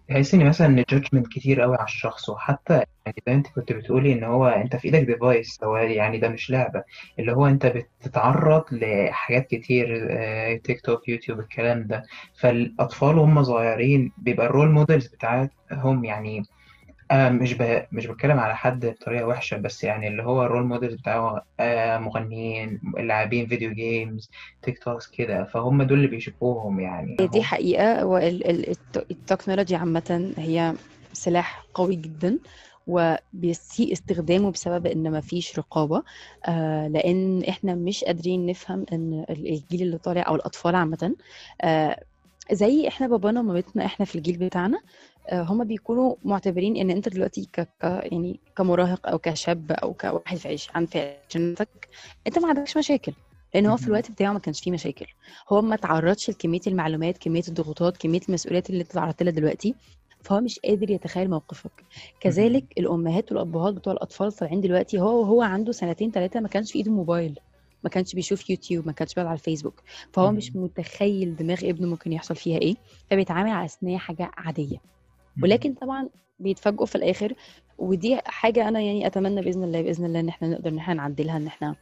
تحس 0.08 0.34
إن 0.34 0.46
مثلا 0.48 0.66
إن 0.66 0.84
جادجمنت 0.90 1.26
كتير 1.28 1.60
قوي 1.60 1.76
على 1.76 1.84
الشخص 1.84 2.28
وحتى 2.28 2.74
يعني 3.06 3.16
زي 3.26 3.34
أنت 3.34 3.46
كنت 3.46 3.72
بتقولي 3.72 4.12
إن 4.12 4.24
هو 4.24 4.46
أنت 4.46 4.76
في 4.76 4.84
إيدك 4.84 5.00
device 5.06 5.58
هو 5.64 5.76
يعني 5.76 6.18
ده 6.18 6.28
مش 6.28 6.50
لعبة. 6.50 6.82
اللي 7.18 7.32
هو 7.32 7.46
أنت 7.46 7.66
بتتعرض 8.00 8.64
لحاجات 8.72 9.46
كتير 9.46 10.06
تيك 10.64 10.80
توك 10.80 11.08
يوتيوب 11.08 11.40
الكلام 11.40 11.86
ده. 11.86 12.02
فالأطفال 12.40 13.18
وهم 13.18 13.42
صغيرين 13.42 14.12
بيبقى 14.18 14.46
ال 14.46 14.51
role 14.51 14.70
models 14.70 15.06
بتاعتهم 15.06 16.04
يعني 16.04 16.42
آه 17.10 17.28
مش 17.28 17.54
ب... 17.54 17.86
مش 17.92 18.06
بتكلم 18.06 18.38
على 18.38 18.56
حد 18.56 18.86
بطريقة 18.86 19.26
وحشة 19.26 19.56
بس 19.56 19.84
يعني 19.84 20.08
اللي 20.08 20.22
هو 20.22 20.42
ال 20.42 20.47
role 20.47 20.64
model 20.64 20.96
بتاعه 20.96 21.42
آه 21.60 21.98
مغنيين 21.98 22.80
لاعبين 22.98 23.46
video 23.46 23.72
games 23.72 24.30
TikToks 24.62 25.06
كده 25.10 25.44
فهم 25.44 25.82
دول 25.82 25.98
اللي 25.98 26.08
بيشوفوهم 26.08 26.80
يعني. 26.80 27.16
دي 27.20 27.38
هو 27.38 27.42
حقيقة. 27.42 28.06
والتكنولوجيا 28.06 29.78
عامة 29.78 30.34
هي 30.38 30.74
سلاح 31.12 31.66
قوي 31.74 31.96
جدا 31.96 32.38
وبيسيء 32.86 33.92
استخدامه 33.92 34.50
بسبب 34.52 34.86
إن 34.86 35.12
مفيش 35.12 35.58
رقابة 35.58 36.02
آه 36.48 36.88
لأن 36.88 37.44
إحنا 37.48 37.74
مش 37.74 38.04
قادرين 38.04 38.46
نفهم 38.46 38.84
إن 38.92 39.24
الجيل 39.30 39.82
اللي 39.82 39.98
طالع 39.98 40.24
أو 40.28 40.34
الأطفال 40.34 40.74
عامة 40.74 41.16
آه 41.62 42.04
زي 42.52 42.88
إحنا 42.88 43.06
بابانا 43.06 43.40
ومامتنا 43.40 43.84
إحنا 43.86 44.06
في 44.06 44.14
الجيل 44.16 44.38
بتاعنا 44.38 44.80
آه، 45.28 45.42
هما 45.42 45.64
بيكونوا 45.64 46.14
معتبرين 46.24 46.76
إن 46.76 46.90
أنت 46.90 47.08
دلوقتي 47.08 47.48
ك... 47.52 47.68
يعني 47.82 48.40
كمراهق 48.56 49.08
أو 49.08 49.18
كشاب 49.18 49.72
أو 49.72 49.94
كواحد 49.94 50.36
في 50.36 50.48
عيش 50.48 50.68
عن 50.74 50.86
في 50.86 51.16
عشرينتك 51.30 51.88
أنت 52.26 52.38
ما 52.38 52.48
عندكش 52.48 52.76
مشاكل 52.76 53.12
لأن 53.54 53.66
هو 53.66 53.76
في. 53.76 53.86
الوقت 53.86 54.10
بتاعه 54.10 54.32
ما 54.32 54.38
كانش 54.38 54.60
فيه 54.60 54.70
مشاكل 54.72 55.06
هو 55.48 55.62
ما 55.62 55.76
تعرضش 55.76 56.30
لكمية 56.30 56.60
المعلومات 56.66 57.18
كمية 57.18 57.42
الضغوطات 57.48 57.96
كمية 57.96 58.20
المسؤوليات 58.28 58.70
اللي 58.70 58.80
أنت 58.82 58.92
تعرضت 58.92 59.22
لها 59.22 59.32
دلوقتي 59.32 59.74
فهو 60.24 60.40
مش 60.40 60.58
قادر 60.58 60.90
يتخيل 60.90 61.30
موقفك 61.30 61.84
كذلك. 62.20 62.64
الأمهات 62.78 63.32
والأبهات 63.32 63.74
بتوع 63.74 63.92
الأطفال 63.92 64.32
طالعين 64.32 64.60
دلوقتي 64.60 65.00
هو 65.00 65.20
وهو 65.20 65.42
عنده 65.42 65.72
سنتين 65.72 66.10
ثلاثة 66.10 66.40
ما 66.40 66.48
كانش 66.48 66.72
في 66.72 66.78
إيده 66.78 66.90
موبايل 66.92 67.38
ما 67.84 67.90
كانش 67.90 68.14
بيشوف 68.14 68.50
يوتيوب 68.50 68.86
ما 68.86 68.92
كانش 68.92 69.14
بيقعد 69.14 69.26
على 69.28 69.38
الفيسبوك 69.38 69.82
فهو 70.12 70.32
مش. 70.32 70.56
متخيل 70.56 71.36
دماغ 71.36 71.58
ابنه 71.62 71.88
ممكن 71.88 72.12
يحصل 72.12 72.36
فيها 72.36 72.58
إيه 72.58 72.76
فبيتعامل 73.10 73.50
على 73.50 73.64
أساس 73.64 73.78
ان 73.82 73.88
هي 73.88 73.98
حاجة 73.98 74.30
عادية. 74.36 74.97
ولكن 75.42 75.74
طبعا 75.74 76.08
بيتفاجئوا 76.38 76.86
في 76.86 76.94
الآخر 76.94 77.34
ودي 77.78 78.16
حاجة 78.26 78.68
أنا 78.68 78.80
يعني 78.80 79.06
أتمنى 79.06 79.42
بإذن 79.42 79.64
الله 79.64 79.82
بإذن 79.82 80.04
الله 80.06 80.20
إن 80.20 80.28
إحنا 80.28 80.48
نقدر 80.48 80.70
إن 80.70 80.78
إحنا 80.78 80.94
نعدلها 80.94 81.36
إن 81.36 81.46
إحنا 81.46 81.76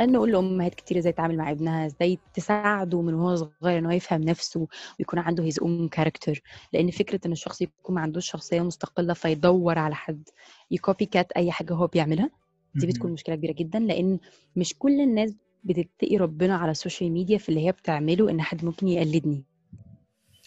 نقول 0.00 0.32
لأمهات 0.32 0.74
كتير 0.74 0.98
إزاي 0.98 1.12
تتعامل 1.12 1.36
مع 1.36 1.50
ابنها 1.50 1.86
إزاي 1.86 2.18
تساعده 2.34 3.02
من 3.02 3.14
وهو 3.14 3.36
صغير 3.36 3.78
إن 3.78 3.86
هو 3.86 3.90
يفهم 3.92 4.22
نفسه 4.22 4.66
ويكون 4.98 5.18
عنده 5.18 5.44
his 5.44 5.58
own 5.60 5.88
character 5.88 6.40
لأن 6.72 6.90
فكرة 6.90 7.20
إن 7.26 7.32
الشخص 7.32 7.62
يكون 7.62 7.94
ما 7.94 8.00
عندوش 8.00 8.30
شخصية 8.30 8.60
مستقلة 8.60 9.14
فيدور 9.14 9.78
على 9.78 9.94
حد 9.94 10.28
ي 10.70 11.06
copycat 11.06 11.32
أي 11.32 11.50
حاجة 11.50 11.74
هو 11.74 11.86
بيعملها 11.86 12.30
دي 12.74 12.86
بتكون. 12.86 13.12
مشكلة 13.12 13.34
كبيرة 13.34 13.52
جدا 13.52 13.78
لأن 13.78 14.18
مش 14.56 14.74
كل 14.78 15.00
الناس 15.00 15.34
بتتقي 15.64 16.16
ربنا 16.16 16.56
على 16.56 16.70
ال 16.70 16.76
social 16.76 17.12
media 17.12 17.38
في 17.38 17.48
اللي 17.48 17.66
هي 17.66 17.72
بتعمله 17.72 18.30
إن 18.30 18.40
حد 18.42 18.64
ممكن 18.64 18.88
يقلدني. 18.88 19.44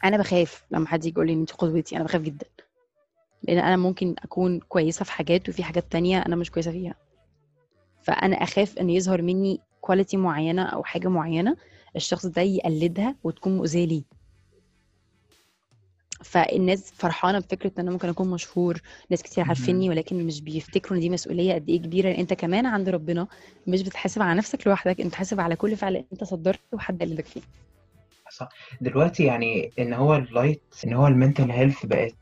أنا 0.03 0.17
بخاف 0.17 0.65
لما 0.71 0.87
حد 0.87 1.05
يجي 1.05 1.13
يقول 1.13 1.27
لي 1.27 1.33
إن 1.33 1.39
انت 1.39 1.51
قدوتي 1.51 1.95
أنا 1.95 2.03
بخاف 2.03 2.21
جدا. 2.21 2.45
لأن 3.43 3.57
أنا 3.57 3.77
ممكن 3.77 4.15
أكون 4.19 4.59
كويسة 4.59 5.05
في 5.05 5.11
حاجات 5.11 5.49
وفي 5.49 5.63
حاجات 5.63 5.91
تانية 5.91 6.19
أنا 6.19 6.35
مش 6.35 6.51
كويسة 6.51 6.71
فيها. 6.71 6.95
فأنا 8.01 8.35
أخاف 8.35 8.77
إن 8.77 8.89
يظهر 8.89 9.21
مني 9.21 9.59
quality 9.81 10.17
معينة 10.17 10.63
أو 10.63 10.83
حاجة 10.83 11.07
معينة 11.07 11.57
الشخص 11.95 12.25
ده 12.25 12.41
يقلدها 12.41 13.15
وتكون 13.23 13.57
مؤذية 13.57 13.85
ليه. 13.85 14.03
فالناس 16.23 16.91
فرحانة 16.91 17.39
بفكرة 17.39 17.69
إن 17.69 17.73
أنا 17.79 17.91
ممكن 17.91 18.09
أكون 18.09 18.29
مشهور 18.31 18.81
ناس 19.09 19.23
كتير 19.23 19.43
عارفيني. 19.43 19.89
ولكن 19.89 20.25
مش 20.25 20.41
بيفتكروا 20.41 20.95
إن 20.95 21.01
دي 21.01 21.09
مسؤولية 21.09 21.53
قد 21.53 21.69
إيه 21.69 21.81
كبيرة 21.81 22.09
لأن 22.09 22.19
أنت 22.19 22.33
كمان 22.33 22.65
عند 22.65 22.89
ربنا 22.89 23.27
مش 23.67 23.81
بتحاسب 23.81 24.21
على 24.21 24.37
نفسك 24.37 24.67
لوحدك 24.67 24.99
أنت 25.01 25.07
بتحاسب 25.09 25.39
على 25.39 25.55
كل 25.55 25.75
فعل 25.77 26.05
أنت 26.13 26.23
صدرته 26.23 26.61
وحد 26.73 27.01
قلدك 27.03 27.25
فيه. 27.25 27.41
صح. 28.31 28.49
دلوقتي 28.81 29.23
يعني 29.25 29.73
إن 29.79 29.93
هو 29.93 30.15
ال 30.15 30.23
light 30.23 30.63
إن 30.87 30.93
هو 30.93 31.07
ال 31.07 31.13
mental 31.13 31.51
health 31.51 31.85
بقت 31.85 32.17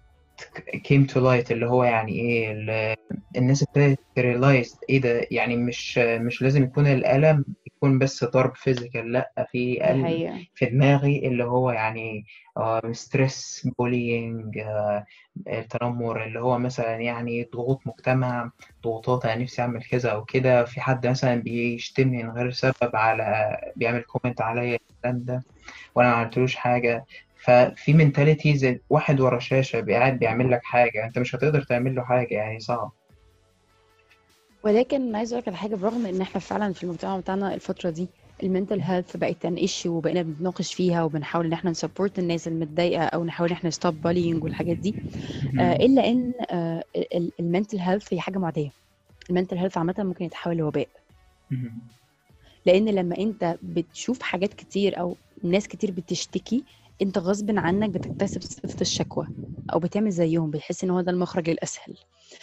came 0.87 1.05
to 1.11 1.15
light 1.15 1.51
اللي 1.51 1.65
هو 1.65 1.83
يعني 1.83 2.11
إيه 2.11 2.51
ال- 2.51 2.95
الناس 3.37 3.63
ابتدت 3.63 3.99
ت 4.15 4.23
realize 4.23 4.79
إيه 4.89 5.01
ده؟ 5.01 5.27
يعني 5.31 5.55
مش 5.57 5.97
مش 5.97 6.41
لازم 6.41 6.63
يكون 6.63 6.87
الألم 6.87 7.45
يكون 7.67 7.99
بس 7.99 8.23
ضرب 8.23 8.55
physical 8.55 9.11
لأ 9.11 9.47
في 9.51 9.79
حقيقة. 9.83 10.39
في 10.55 10.65
دماغي 10.65 11.27
اللي 11.27 11.43
هو 11.43 11.71
يعني 11.71 12.25
stress 12.91 13.67
bullying 13.77 14.59
التنمر 15.47 16.23
اللي 16.23 16.39
هو 16.39 16.57
مثلا 16.59 16.95
يعني 16.95 17.43
ضغوط 17.53 17.81
مجتمع 17.87 18.51
ضغوطات 18.85 19.25
أنا 19.25 19.43
نفسي 19.43 19.61
أعمل 19.61 19.83
كذا 19.83 20.09
أو 20.11 20.25
كده. 20.25 20.65
في 20.65 20.81
حد 20.81 21.07
مثلا 21.07 21.35
بيشتمني 21.35 22.23
من 22.23 22.29
غير 22.29 22.51
سبب 22.51 22.73
على 22.93 23.57
بيعمل 23.75 24.01
comment 24.01 24.41
عليا 24.41 24.77
الكلام 24.95 25.23
ده. 25.23 25.43
وأنا 25.95 26.09
ما 26.09 26.15
عملتلوش 26.15 26.55
حاجة. 26.55 27.05
ففي 27.43 27.93
mentalities 27.93 28.75
واحد 28.89 29.19
ورا 29.21 29.39
شاشة 29.39 29.85
قاعد 29.89 30.19
بيعمل 30.19 30.51
لك 30.51 30.63
حاجة 30.63 31.05
انت 31.05 31.19
مش 31.19 31.35
هتقدر 31.35 31.61
تعمل 31.63 31.95
له 31.95 32.03
حاجة 32.03 32.33
يعني 32.33 32.59
صعب. 32.59 32.91
ولكن 34.63 35.15
عايز 35.15 35.33
أقول 35.33 35.41
لك 35.41 35.47
على 35.47 35.57
حاجة 35.57 35.75
برغم 35.75 36.05
إن 36.05 36.21
إحنا 36.21 36.39
فعلا 36.41 36.73
في 36.73 36.83
المجتمع 36.83 37.17
بتاعنا 37.19 37.53
الفترة 37.53 37.89
دي 37.89 38.07
ال 38.43 38.49
mental 38.49 38.81
health 38.81 39.17
بقت 39.17 39.45
an 39.45 39.55
issue 39.55 39.93
وبقينا 39.97 40.21
بنتناقش 40.21 40.73
فيها 40.73 41.03
وبنحاول 41.03 41.45
إن 41.45 41.53
إحنا 41.53 41.71
ن 41.71 41.77
support 41.77 42.19
الناس 42.19 42.47
المتضايقة 42.47 43.03
أو 43.03 43.23
نحاول 43.23 43.49
إن 43.49 43.55
إحنا 43.55 43.69
stop 43.69 43.95
bullying 44.07 44.43
والحاجات 44.43 44.77
دي 44.77 44.95
آه 45.59 45.73
إلا 45.73 46.07
إن 46.07 46.33
آه 46.51 46.83
ال 47.39 47.45
mental 47.45 47.77
health 47.79 48.13
هي 48.13 48.19
حاجة 48.19 48.37
معدية. 48.37 48.69
ال 49.29 49.33
mental 49.33 49.57
health 49.57 49.77
عامة 49.77 49.95
ممكن 49.99 50.25
يتحول 50.25 50.57
لوباء. 50.57 50.87
لأن 52.65 52.89
لما 52.89 53.17
أنت 53.17 53.57
بتشوف 53.63 54.21
حاجات 54.21 54.53
كتير 54.53 54.99
أو 54.99 55.15
ناس 55.43 55.67
كتير 55.67 55.91
بتشتكي 55.91 56.63
انت 57.01 57.17
غصب 57.17 57.57
عنك 57.57 57.89
بتكتسب 57.89 58.41
صفة 58.41 58.81
الشكوى 58.81 59.27
أو 59.73 59.79
بتعمل 59.79 60.11
زيهم 60.11 60.51
بتحس 60.51 60.83
ان 60.83 60.89
هو 60.89 61.01
ده 61.01 61.11
المخرج 61.11 61.49
الأسهل 61.49 61.95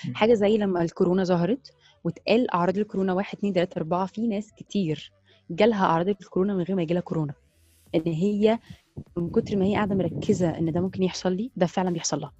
مم. 0.04 0.14
حاجة 0.14 0.34
زي 0.34 0.56
لما 0.58 0.82
الكورونا 0.82 1.24
ظهرت 1.24 1.72
واتقال 2.04 2.50
أعراض 2.50 2.78
الكورونا 2.78 3.12
واحد 3.12 3.36
اتنين 3.38 3.52
تلاتة 3.52 3.78
أربعة 3.78 4.06
في 4.06 4.26
ناس 4.26 4.52
كتير 4.52 5.12
جالها 5.50 5.84
أعراض 5.84 6.08
الكورونا 6.08 6.54
من 6.54 6.62
غير 6.62 6.76
ما 6.76 6.82
يجيلها 6.82 7.02
كورونا 7.02 7.34
إن 7.94 8.12
هي 8.12 8.58
من 9.16 9.28
كتر 9.30 9.56
ما 9.56 9.64
هي 9.64 9.74
قاعدة 9.74 9.94
مركزة 9.94 10.58
إن 10.58 10.72
ده 10.72 10.80
ممكن 10.80 11.02
يحصل 11.02 11.32
لي 11.32 11.50
ده 11.56 11.66
فعلا 11.66 11.90
بيحصل 11.90 12.20
لها. 12.20 12.32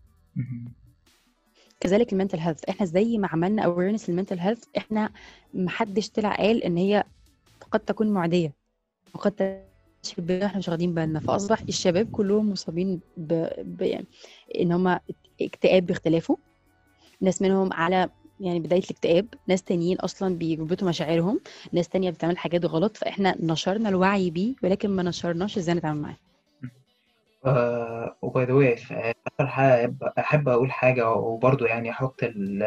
كذلك 1.80 2.12
ال 2.12 2.16
mental 2.16 2.38
health 2.38 2.64
إحنا 2.68 2.86
زي 2.86 3.18
ما 3.18 3.28
عملنا 3.28 3.62
awareness 3.62 4.10
لل 4.10 4.17
mental 4.17 4.38
health 4.38 4.64
إحنا 4.76 5.10
محدش 5.54 6.10
طلع 6.10 6.34
قال 6.36 6.62
إن 6.64 6.76
هي 6.76 7.04
قد 7.70 7.80
تكون 7.80 8.08
معدية 8.10 8.52
وقد 9.14 9.65
تشبه 10.06 10.46
إحنا 10.46 10.58
مش 10.58 10.68
واخدين 10.68 10.94
بالنا. 10.94 11.20
فأصبح 11.20 11.62
الشباب 11.68 12.06
كلهم 12.06 12.50
مصابين 12.50 13.00
ب... 13.16 13.46
ب... 13.58 13.82
يعني 13.82 14.06
إن 14.60 14.72
هم 14.72 14.98
اكتئاب 15.40 15.86
باختلافه 15.86 16.38
ناس 17.20 17.42
منهم 17.42 17.72
على 17.72 18.08
يعني 18.40 18.60
بداية 18.60 18.82
الاكتئاب 18.82 19.26
ناس 19.46 19.62
تانيين 19.62 19.98
أصلا 19.98 20.36
بيربطوا 20.38 20.88
مشاعرهم 20.88 21.40
ناس 21.72 21.88
تانية 21.88 22.10
بتعمل 22.10 22.38
حاجات 22.38 22.64
غلط 22.64 22.96
فإحنا 22.96 23.36
نشرنا 23.40 23.88
الوعي 23.88 24.30
بيه 24.30 24.54
ولكن 24.62 24.90
ما 24.90 25.02
نشرناش 25.02 25.58
إزاي 25.58 25.74
نتعامل 25.74 26.00
معاه. 26.00 26.16
آه 27.46 28.16
وباي 28.22 28.44
ذا 28.44 28.52
واي 28.52 28.76
في 28.76 29.12
آخر 29.40 29.46
حاجة 29.50 29.96
أحب 30.18 30.48
أقول 30.48 30.72
حاجة 30.72 31.10
وبرضه 31.10 31.66
يعني 31.66 31.92
ال- 32.22 32.62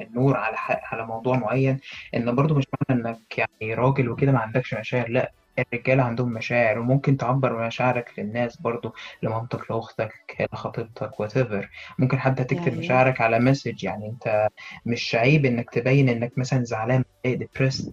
النور 0.00 0.36
على 0.36 0.56
على 0.92 1.06
موضوع 1.06 1.36
معين 1.38 1.80
إن 2.14 2.34
برضه 2.34 2.54
مش 2.54 2.64
معنى 2.90 3.00
إنك 3.02 3.38
يعني 3.38 3.74
راجل 3.74 4.08
وكده 4.08 4.32
ما 4.32 4.38
عندكش 4.38 4.74
مشاعر 4.74 5.08
لأ. 5.08 5.32
الرجالة 5.58 6.02
عندهم 6.02 6.32
مشاعر 6.32 6.78
وممكن 6.78 7.16
تعبر 7.16 7.66
مشاعرك 7.66 8.12
للناس 8.18 8.56
برضه 8.56 8.92
لمامتك 9.22 9.70
لأختك 9.70 10.12
لخطيبتك 10.52 11.10
whatever. 11.22 11.66
ممكن 11.98 12.18
حتى 12.20 12.44
تكتب 12.44 12.72
حقيقة 12.72 12.78
مشاعرك 12.78 13.20
على 13.20 13.38
مسج 13.38 13.84
يعني 13.84 14.06
أنت 14.08 14.48
مش 14.86 15.14
عيب 15.14 15.44
إنك 15.46 15.70
تبين 15.70 16.08
إنك 16.08 16.38
مثلا 16.38 16.64
زعلان 16.64 17.04
متضايق 17.24 17.48
depressed. 17.48 17.92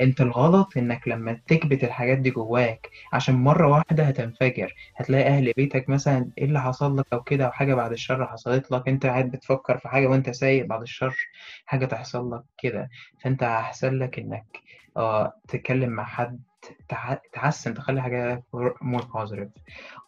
أنت 0.00 0.20
الغلط 0.20 0.76
إنك 0.76 1.08
لما 1.08 1.40
تكبت 1.46 1.84
الحاجات 1.84 2.18
دي 2.18 2.30
جواك 2.30 2.90
عشان 3.12 3.34
مرة 3.34 3.68
واحدة 3.68 4.04
هتنفجر. 4.04 4.74
هتلاقي 4.96 5.24
أهل 5.28 5.52
بيتك 5.56 5.88
مثلا 5.88 6.30
إيه 6.38 6.44
اللي 6.44 6.60
حصل 6.60 6.98
لك 6.98 7.04
أو 7.12 7.22
كده 7.22 7.46
أو 7.46 7.50
حاجة 7.52 7.74
بعد 7.74 7.92
الشر 7.92 8.26
حصلت 8.26 8.70
لك 8.70 8.88
أنت 8.88 9.06
قاعد 9.06 9.30
بتفكر 9.30 9.78
في 9.78 9.88
حاجة 9.88 10.06
وأنت 10.06 10.30
سايق 10.30 10.66
بعد 10.66 10.82
الشر 10.82 11.16
حاجة 11.66 11.86
تحصل 11.86 12.32
لك 12.34 12.42
كده. 12.58 12.88
فأنت 13.24 13.42
أحسن 13.42 13.98
لك 13.98 14.18
إنك 14.18 14.46
آه 14.96 15.32
تتكلم 15.48 15.90
مع 15.90 16.04
حد 16.04 16.40
تحسن 17.32 17.74
تخلي 17.74 18.02
حاجة 18.02 18.42
more 18.84 19.02
positive. 19.02 19.50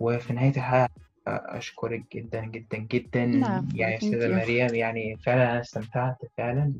وفي 0.00 0.32
نهاية 0.32 0.56
الحلقة 0.56 0.88
أشكرك 1.26 2.02
جدا 2.12 2.44
جدا 2.44 2.78
جدا. 2.78 3.24
نعم 3.24 3.68
يعني 3.74 3.96
أستاذة 3.96 4.34
مريم 4.36 4.74
يعني 4.74 5.16
فعلا 5.16 5.50
أنا 5.52 5.60
استمتعت 5.60 6.16
فعلا. 6.38 6.72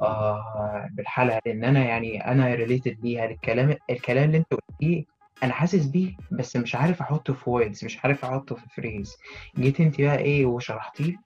آه 0.00 0.88
بالحلقة 0.92 1.40
لأن 1.46 1.64
أنا 1.64 1.84
يعني 1.84 2.24
أنا 2.24 2.54
related 2.54 2.96
ليها 3.02 3.24
الكلام 3.24 3.76
الكلام 3.90 4.24
اللي 4.24 4.38
أنت 4.38 4.54
قلتيه 4.54 5.04
أنا 5.42 5.52
حاسس 5.52 5.86
بيه 5.86 6.16
بس 6.30 6.56
مش 6.56 6.74
عارف 6.74 7.00
أحطه 7.00 7.34
في 7.34 7.50
words 7.50 7.84
مش 7.84 8.04
عارف 8.04 8.24
أحطه 8.24 8.54
في 8.54 8.68
phrase 8.68 9.16
جيت 9.58 9.80
أنت 9.80 10.00
بقى 10.00 10.18
إيه 10.18 10.46
وشرحتيه. 10.46 11.16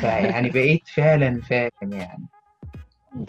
فيعني 0.00 0.50
بقيت 0.50 0.88
فعلا 0.88 1.40
فاهم 1.40 1.92
يعني. 1.92 2.26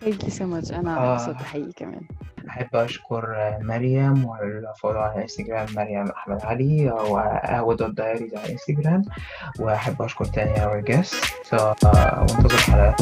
Thank 0.02 0.24
you 0.24 0.30
so 0.30 0.46
much. 0.46 0.74
أنا 0.74 0.98
آه. 0.98 1.16
اتبسطت 1.16 1.44
حقيقي 1.44 1.72
كمان. 1.72 2.02
أحب 2.50 2.76
أشكر 2.76 3.36
مريم 3.62 4.26
وال 4.26 4.44
follow 4.44 5.00
على 5.00 5.22
انستجرام 5.24 5.68
مريم 5.76 6.08
أحمد 6.08 6.46
علي 6.46 6.92
وقهوة 6.92 7.76
dot 7.76 7.92
diaries 7.92 8.36
على 8.36 8.52
انستجرام 8.52 9.06
وأحب 9.60 10.02
أشكر 10.02 10.26
تاني 10.26 10.56
our 10.56 10.86
guest. 10.92 11.16
آه، 11.54 11.76
وانتظر 12.20 12.58
حلقات 12.58 13.02